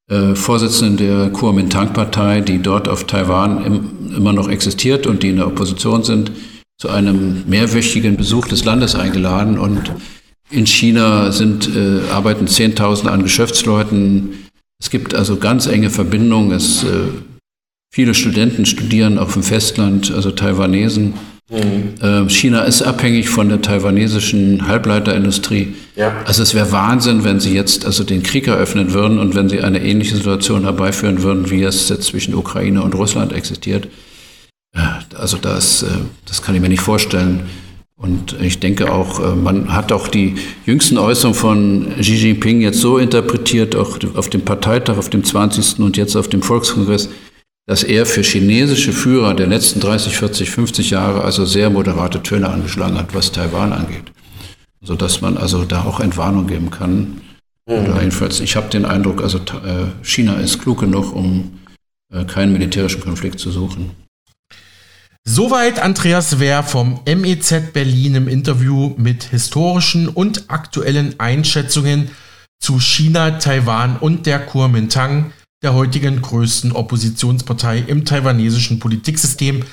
[0.09, 5.38] äh, Vorsitzenden der Kuomintang-Partei, die dort auf Taiwan im, immer noch existiert und die in
[5.38, 6.34] der Opposition sind,
[6.78, 9.57] zu einem mehrwöchigen Besuch des Landes eingeladen.
[9.57, 9.89] Und
[10.49, 14.49] in China sind, äh, arbeiten Zehntausende an Geschäftsleuten.
[14.82, 16.51] Es gibt also ganz enge Verbindungen.
[16.51, 16.88] Es, äh,
[17.91, 21.13] viele Studenten studieren auf dem Festland, also Taiwanesen.
[21.49, 22.29] Mhm.
[22.29, 25.75] China ist abhängig von der taiwanesischen Halbleiterindustrie.
[25.97, 26.15] Ja.
[26.25, 29.59] Also es wäre Wahnsinn, wenn sie jetzt also den Krieg eröffnen würden und wenn sie
[29.59, 33.89] eine ähnliche Situation herbeiführen würden, wie es jetzt zwischen Ukraine und Russland existiert.
[35.17, 35.87] Also das, äh,
[36.25, 37.49] das kann ich mir nicht vorstellen.
[37.95, 40.35] Und ich denke auch, äh, man hat auch die
[40.65, 45.79] jüngsten Äußerungen von Xi Jinping jetzt so interpretiert, auch auf dem Parteitag, auf dem 20.
[45.79, 47.09] und jetzt auf dem Volkskongress,
[47.66, 52.49] dass er für chinesische Führer der letzten 30, 40, 50 Jahre also sehr moderate Töne
[52.49, 54.12] angeschlagen hat, was Taiwan angeht.
[54.82, 57.22] Sodass man also da auch Entwarnung geben kann.
[57.68, 57.74] Mhm.
[57.74, 61.59] Oder jedenfalls, ich habe den Eindruck, also äh, China ist klug genug, um
[62.12, 63.91] äh, keinen militärischen Konflikt zu suchen.
[65.24, 72.09] Soweit Andreas Wehr vom MEZ Berlin im Interview mit historischen und aktuellen Einschätzungen
[72.59, 75.32] zu China, Taiwan und der Kuomintang
[75.64, 79.64] der heutigen größten Oppositionspartei im taiwanesischen Politiksystem,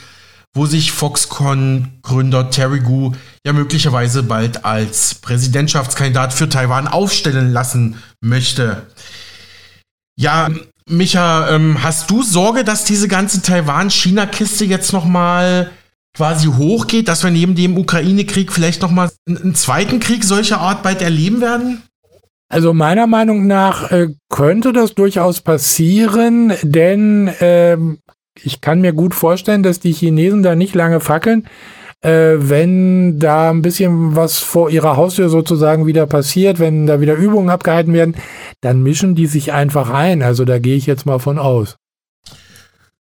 [0.54, 3.12] wo sich Foxconn-Gründer Terry Gu
[3.44, 8.86] ja möglicherweise bald als Präsidentschaftskandidat für Taiwan aufstellen lassen möchte.
[10.18, 10.50] Ja,
[10.88, 15.70] Micha, ähm, hast du Sorge, dass diese ganze Taiwan-China-Kiste jetzt noch mal
[16.16, 20.82] quasi hochgeht, dass wir neben dem Ukraine-Krieg vielleicht noch mal einen zweiten Krieg solcher Art
[20.82, 21.82] bald erleben werden?
[22.48, 27.76] Also meiner Meinung nach äh, könnte das durchaus passieren, denn äh,
[28.42, 31.46] ich kann mir gut vorstellen, dass die Chinesen da nicht lange fackeln.
[32.00, 37.14] Äh, wenn da ein bisschen was vor ihrer Haustür sozusagen wieder passiert, wenn da wieder
[37.16, 38.14] Übungen abgehalten werden,
[38.60, 40.22] dann mischen die sich einfach ein.
[40.22, 41.76] Also da gehe ich jetzt mal von aus.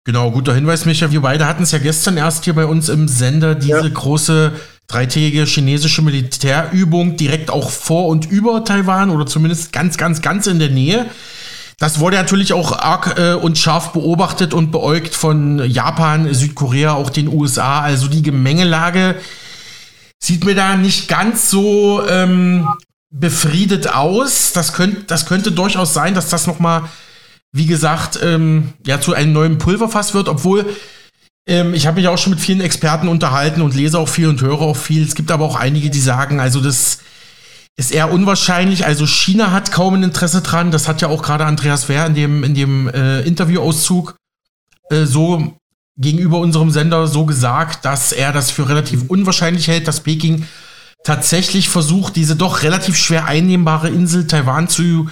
[0.06, 1.12] Genau, guter Hinweis, Micha.
[1.12, 3.89] Wir beide hatten es ja gestern erst hier bei uns im Sender, diese ja.
[3.89, 4.54] große
[4.88, 10.60] dreitägige chinesische Militärübung direkt auch vor und über Taiwan oder zumindest ganz, ganz, ganz in
[10.60, 11.08] der Nähe.
[11.78, 17.10] Das wurde natürlich auch arg äh, und scharf beobachtet und beäugt von Japan, Südkorea, auch
[17.10, 17.82] den USA.
[17.82, 19.16] Also die Gemengelage
[20.20, 22.68] sieht mir da nicht ganz so ähm,
[23.10, 24.54] befriedet aus.
[24.54, 26.84] Das, könnt, das könnte durchaus sein, dass das nochmal,
[27.52, 30.66] wie gesagt, ähm, ja, zu einem neuen Pulverfass wird, obwohl
[31.48, 34.62] ich habe mich auch schon mit vielen Experten unterhalten und lese auch viel und höre
[34.62, 35.04] auch viel.
[35.04, 37.00] Es gibt aber auch einige, die sagen, also das
[37.78, 38.86] ist eher unwahrscheinlich.
[38.86, 40.72] Also China hat kaum ein Interesse dran.
[40.72, 44.16] Das hat ja auch gerade Andreas Wehr in dem, in dem äh, Interviewauszug
[44.89, 45.54] äh, so
[45.98, 50.48] gegenüber unserem Sender so gesagt, dass er das für relativ unwahrscheinlich hält, dass Peking
[51.04, 55.10] tatsächlich versucht, diese doch relativ schwer einnehmbare Insel Taiwan zu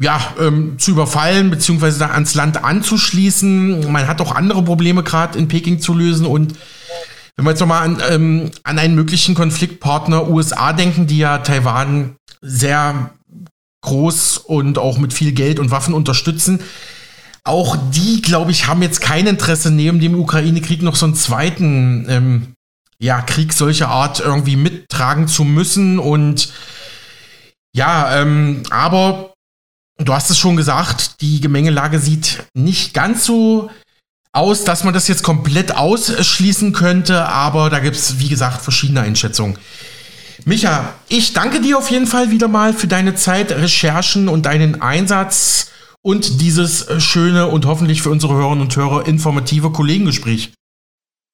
[0.00, 3.90] ja, ähm, zu überfallen, beziehungsweise ans Land anzuschließen.
[3.90, 6.54] Man hat auch andere Probleme gerade in Peking zu lösen und
[7.36, 12.16] wenn wir jetzt nochmal an, ähm, an einen möglichen Konfliktpartner USA denken, die ja Taiwan
[12.42, 13.10] sehr
[13.80, 16.60] groß und auch mit viel Geld und Waffen unterstützen,
[17.44, 22.06] auch die, glaube ich, haben jetzt kein Interesse, neben dem Ukraine-Krieg noch so einen zweiten
[22.08, 22.54] ähm,
[22.98, 25.98] ja, Krieg solcher Art irgendwie mittragen zu müssen.
[25.98, 26.52] Und
[27.74, 29.31] ja, ähm, aber
[30.08, 33.70] du hast es schon gesagt, die Gemengelage sieht nicht ganz so
[34.32, 39.02] aus, dass man das jetzt komplett ausschließen könnte, aber da gibt es, wie gesagt, verschiedene
[39.02, 39.58] Einschätzungen.
[40.44, 44.80] Micha, ich danke dir auf jeden Fall wieder mal für deine Zeit, Recherchen und deinen
[44.80, 45.70] Einsatz
[46.02, 50.52] und dieses schöne und hoffentlich für unsere Hörerinnen und Hörer informative Kollegengespräch.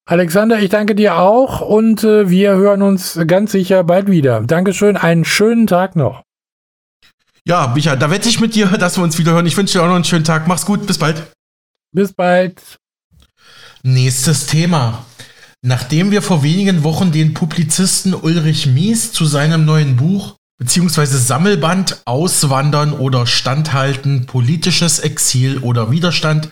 [0.07, 4.41] Alexander, ich danke dir auch und äh, wir hören uns ganz sicher bald wieder.
[4.41, 6.23] Dankeschön, einen schönen Tag noch.
[7.49, 9.47] Ja, Micha, da wette ich mit dir, dass wir uns wieder hören.
[9.47, 10.47] Ich wünsche dir auch noch einen schönen Tag.
[10.47, 11.31] Mach's gut, bis bald.
[11.91, 12.61] Bis bald.
[13.81, 15.03] Nächstes Thema.
[15.63, 21.05] Nachdem wir vor wenigen Wochen den Publizisten Ulrich Mies zu seinem neuen Buch bzw.
[21.05, 26.49] Sammelband Auswandern oder Standhalten, politisches Exil oder Widerstand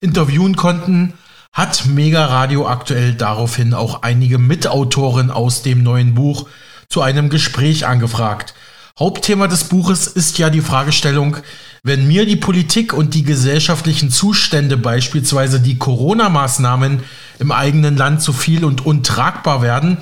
[0.00, 1.12] interviewen konnten,
[1.52, 6.48] hat Mega Radio aktuell daraufhin auch einige Mitautoren aus dem neuen Buch
[6.88, 8.54] zu einem Gespräch angefragt.
[9.00, 11.38] Hauptthema des Buches ist ja die Fragestellung,
[11.82, 17.02] wenn mir die Politik und die gesellschaftlichen Zustände, beispielsweise die Corona-Maßnahmen
[17.38, 19.96] im eigenen Land zu viel und untragbar werden,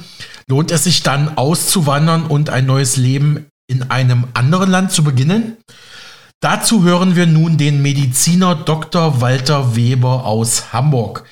[0.49, 5.57] lohnt es sich dann auszuwandern und ein neues Leben in einem anderen Land zu beginnen?
[6.41, 9.21] Dazu hören wir nun den Mediziner Dr.
[9.21, 11.25] Walter Weber aus Hamburg.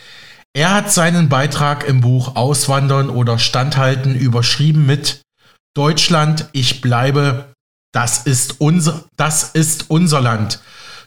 [0.54, 5.22] Er hat seinen Beitrag im Buch Auswandern oder Standhalten überschrieben mit
[5.76, 7.52] Deutschland, ich bleibe,
[7.92, 10.60] das ist unser, das ist unser Land.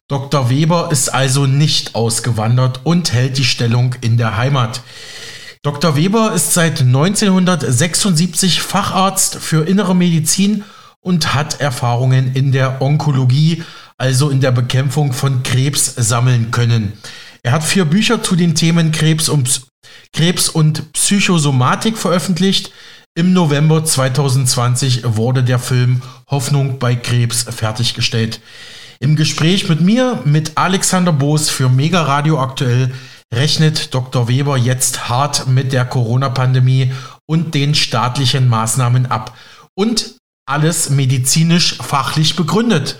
[0.07, 0.49] Dr.
[0.49, 4.81] Weber ist also nicht ausgewandert und hält die Stellung in der Heimat.
[5.61, 5.95] Dr.
[5.95, 10.63] Weber ist seit 1976 Facharzt für innere Medizin
[11.01, 13.63] und hat Erfahrungen in der Onkologie,
[13.97, 16.93] also in der Bekämpfung von Krebs, sammeln können.
[17.43, 19.61] Er hat vier Bücher zu den Themen Krebs und,
[20.13, 22.71] Krebs und Psychosomatik veröffentlicht.
[23.19, 26.01] Im November 2020 wurde der Film
[26.31, 28.39] Hoffnung bei Krebs fertiggestellt.
[29.01, 32.93] Im Gespräch mit mir, mit Alexander Boos für Mega Radio aktuell,
[33.35, 34.29] rechnet Dr.
[34.29, 36.93] Weber jetzt hart mit der Corona-Pandemie
[37.25, 39.35] und den staatlichen Maßnahmen ab.
[39.75, 40.15] Und
[40.45, 42.99] alles medizinisch fachlich begründet.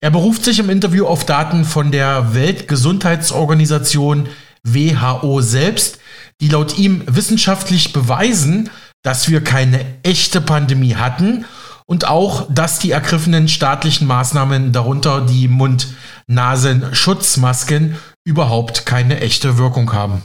[0.00, 4.26] Er beruft sich im Interview auf Daten von der Weltgesundheitsorganisation
[4.64, 5.98] WHO selbst,
[6.40, 8.70] die laut ihm wissenschaftlich beweisen,
[9.02, 11.44] dass wir keine echte Pandemie hatten
[11.86, 20.22] und auch, dass die ergriffenen staatlichen Maßnahmen, darunter die Mund-Nasen-Schutzmasken, überhaupt keine echte Wirkung haben.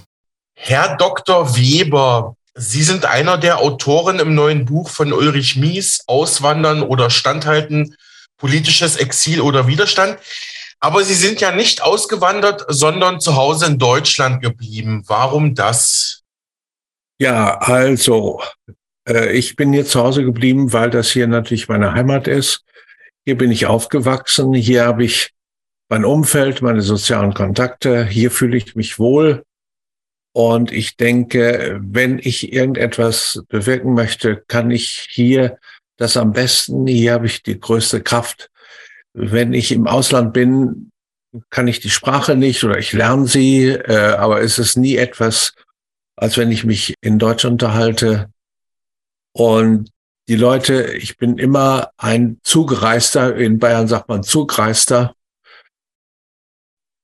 [0.55, 1.55] Herr Dr.
[1.55, 7.95] Weber, Sie sind einer der Autoren im neuen Buch von Ulrich Mies, Auswandern oder Standhalten,
[8.37, 10.17] politisches Exil oder Widerstand.
[10.79, 15.03] Aber Sie sind ja nicht ausgewandert, sondern zu Hause in Deutschland geblieben.
[15.07, 16.21] Warum das?
[17.17, 18.41] Ja, also
[19.07, 22.65] äh, ich bin hier zu Hause geblieben, weil das hier natürlich meine Heimat ist.
[23.25, 24.53] Hier bin ich aufgewachsen.
[24.53, 25.31] Hier habe ich
[25.89, 28.05] mein Umfeld, meine sozialen Kontakte.
[28.05, 29.43] Hier fühle ich mich wohl.
[30.33, 35.57] Und ich denke, wenn ich irgendetwas bewirken möchte, kann ich hier
[35.95, 36.85] das am besten.
[36.87, 38.51] Hier habe ich die größte Kraft.
[39.13, 40.91] Wenn ich im Ausland bin,
[41.49, 45.53] kann ich die Sprache nicht oder ich lerne sie, äh, aber es ist nie etwas,
[46.15, 48.29] als wenn ich mich in Deutsch unterhalte.
[49.33, 49.89] Und
[50.27, 55.13] die Leute, ich bin immer ein Zugereister, in Bayern sagt man Zugreister.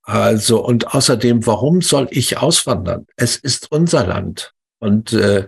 [0.04, 3.06] Also, und außerdem, warum soll ich auswandern?
[3.16, 4.54] Es ist unser Land.
[4.80, 5.48] Und äh,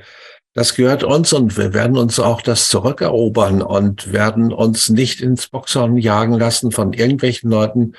[0.54, 5.48] das gehört uns und wir werden uns auch das zurückerobern und werden uns nicht ins
[5.48, 7.94] Boxhorn jagen lassen von irgendwelchen Leuten,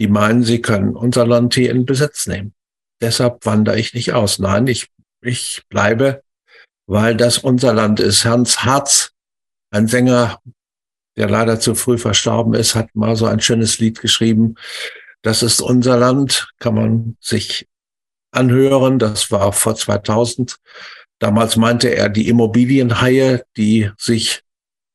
[0.00, 2.55] die meinen, sie können unser Land hier in Besitz nehmen.
[3.00, 4.38] Deshalb wandere ich nicht aus.
[4.38, 4.88] Nein, ich,
[5.20, 6.22] ich bleibe,
[6.86, 8.24] weil das unser Land ist.
[8.24, 9.12] Hans Harz,
[9.70, 10.40] ein Sänger,
[11.16, 14.54] der leider zu früh verstorben ist, hat mal so ein schönes Lied geschrieben.
[15.22, 17.68] Das ist unser Land, kann man sich
[18.30, 18.98] anhören.
[18.98, 20.56] Das war vor 2000.
[21.18, 24.42] Damals meinte er die Immobilienhaie, die sich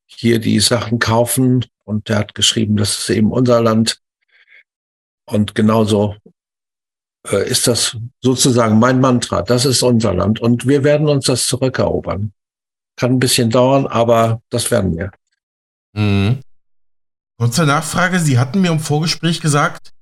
[0.06, 1.66] hier die Sachen kaufen.
[1.84, 4.00] Und er hat geschrieben, das ist eben unser Land.
[5.26, 6.16] Und genauso
[7.30, 9.42] äh, ist das sozusagen mein Mantra.
[9.42, 10.40] Das ist unser Land.
[10.40, 12.34] Und wir werden uns das zurückerobern.
[12.96, 15.12] Kann ein bisschen dauern, aber das werden wir.
[15.94, 16.40] Mhm.
[17.38, 18.20] Kurze Nachfrage.
[18.20, 19.94] Sie hatten mir im Vorgespräch gesagt,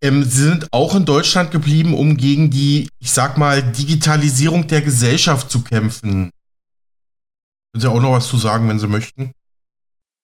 [0.00, 4.82] ähm, sie sind auch in Deutschland geblieben, um gegen die, ich sag mal, Digitalisierung der
[4.82, 6.30] Gesellschaft zu kämpfen.
[7.72, 9.32] Können Sie auch noch was zu sagen, wenn Sie möchten?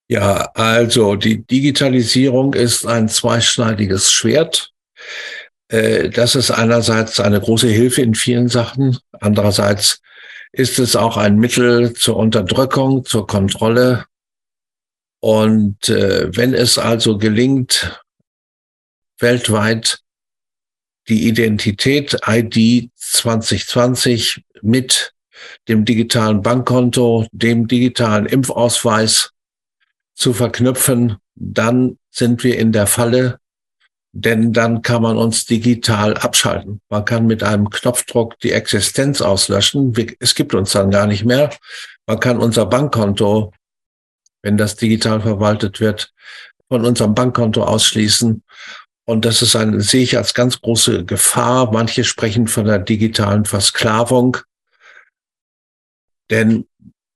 [0.08, 4.72] Ja, also die Digitalisierung ist ein zweischneidiges Schwert.
[5.74, 8.98] Äh, das ist einerseits eine große Hilfe in vielen Sachen.
[9.12, 10.00] Andererseits
[10.52, 14.04] ist es auch ein Mittel zur Unterdrückung, zur Kontrolle.
[15.18, 18.00] Und äh, wenn es also gelingt,
[19.18, 20.00] weltweit
[21.08, 25.12] die Identität ID 2020 mit
[25.68, 29.30] dem digitalen Bankkonto, dem digitalen Impfausweis
[30.14, 33.40] zu verknüpfen, dann sind wir in der Falle,
[34.16, 36.80] denn dann kann man uns digital abschalten.
[36.88, 39.92] Man kann mit einem Knopfdruck die Existenz auslöschen.
[40.20, 41.50] Es gibt uns dann gar nicht mehr.
[42.06, 43.52] Man kann unser Bankkonto,
[44.42, 46.12] wenn das digital verwaltet wird,
[46.68, 48.42] von unserem Bankkonto ausschließen
[49.06, 51.70] und das ist ein, sehe ich als ganz große Gefahr.
[51.72, 54.38] Manche sprechen von der digitalen Versklavung.
[56.30, 56.66] Denn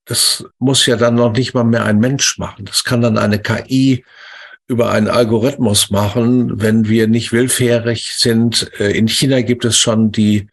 [0.05, 2.65] das muss ja dann noch nicht mal mehr ein Mensch machen.
[2.65, 4.05] Das kann dann eine KI
[4.69, 8.71] über einen Algorithmus machen, wenn wir nicht willfährig sind.
[8.79, 10.47] Äh, in China gibt es schon die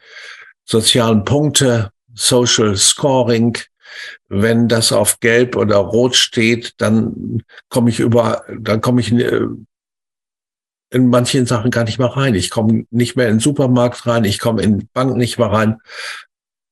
[0.64, 3.58] sozialen Punkte, Social Scoring.
[4.28, 9.42] Wenn das auf Gelb oder Rot steht, dann komme ich über, dann komme ich äh,
[10.90, 12.34] in manchen Sachen gar nicht mehr rein.
[12.34, 15.52] Ich komme nicht mehr in den Supermarkt rein, ich komme in die Bank nicht mehr
[15.52, 15.76] rein.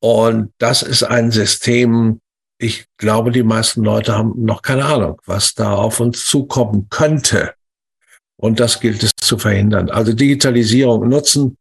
[0.00, 2.20] Und das ist ein System,
[2.58, 7.54] ich glaube, die meisten Leute haben noch keine Ahnung, was da auf uns zukommen könnte.
[8.36, 9.90] Und das gilt es zu verhindern.
[9.90, 11.56] Also Digitalisierung nutzen,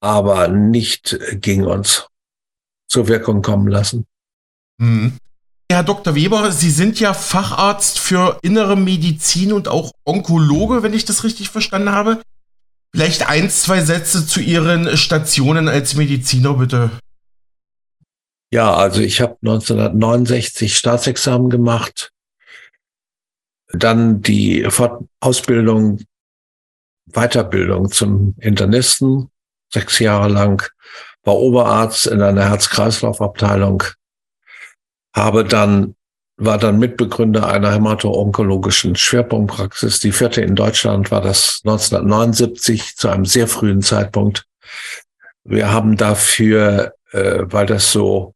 [0.00, 2.08] aber nicht gegen uns
[2.88, 4.06] zur Wirkung kommen lassen.
[4.78, 5.18] Mhm.
[5.70, 6.14] Herr Dr.
[6.14, 11.48] Weber, Sie sind ja Facharzt für innere Medizin und auch Onkologe, wenn ich das richtig
[11.48, 12.20] verstanden habe.
[12.94, 16.90] Vielleicht ein, zwei Sätze zu Ihren Stationen als Mediziner, bitte.
[18.50, 22.12] Ja, also ich habe 1969 Staatsexamen gemacht,
[23.72, 24.68] dann die
[25.20, 26.00] Ausbildung,
[27.06, 29.30] Weiterbildung zum Internisten,
[29.72, 30.68] sechs Jahre lang,
[31.24, 33.82] war Oberarzt in einer Herz-Kreislauf-Abteilung
[35.14, 35.94] habe dann
[36.36, 40.00] war dann Mitbegründer einer hämato-onkologischen Schwerpunktpraxis.
[40.00, 44.44] Die vierte in Deutschland war das 1979 zu einem sehr frühen Zeitpunkt.
[45.44, 48.33] Wir haben dafür, äh, weil das so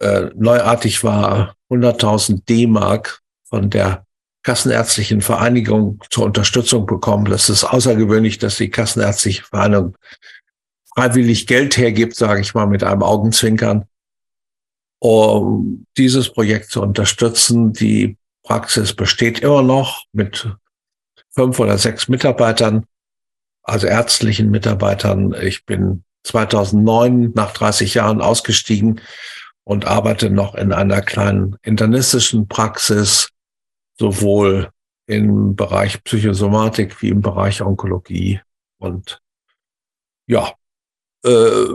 [0.00, 4.04] äh, neuartig war, 100.000 D-Mark von der
[4.42, 7.26] Kassenärztlichen Vereinigung zur Unterstützung bekommen.
[7.26, 9.96] Das ist außergewöhnlich, dass die Kassenärztliche Vereinigung
[10.94, 13.86] freiwillig Geld hergibt, sage ich mal mit einem Augenzwinkern
[15.00, 17.72] um dieses Projekt zu unterstützen.
[17.72, 20.54] Die Praxis besteht immer noch mit
[21.30, 22.84] fünf oder sechs Mitarbeitern,
[23.62, 25.34] also ärztlichen Mitarbeitern.
[25.42, 29.00] Ich bin 2009 nach 30 Jahren ausgestiegen
[29.70, 33.28] und arbeite noch in einer kleinen internistischen Praxis,
[33.96, 34.72] sowohl
[35.06, 38.40] im Bereich Psychosomatik wie im Bereich Onkologie.
[38.78, 39.22] Und
[40.26, 40.54] ja,
[41.24, 41.66] äh,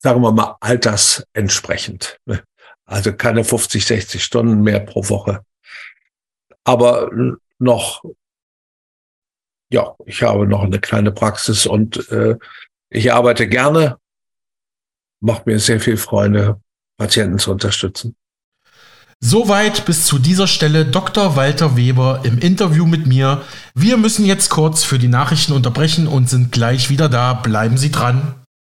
[0.00, 2.18] sagen wir mal, altersentsprechend.
[2.86, 5.44] Also keine 50, 60 Stunden mehr pro Woche.
[6.64, 7.08] Aber
[7.60, 8.02] noch,
[9.70, 12.36] ja, ich habe noch eine kleine Praxis und äh,
[12.88, 14.00] ich arbeite gerne.
[15.20, 16.60] Macht mir sehr viel Freude,
[16.96, 18.16] Patienten zu unterstützen.
[19.20, 21.34] Soweit bis zu dieser Stelle Dr.
[21.34, 23.42] Walter Weber im Interview mit mir.
[23.74, 27.32] Wir müssen jetzt kurz für die Nachrichten unterbrechen und sind gleich wieder da.
[27.32, 28.43] Bleiben Sie dran.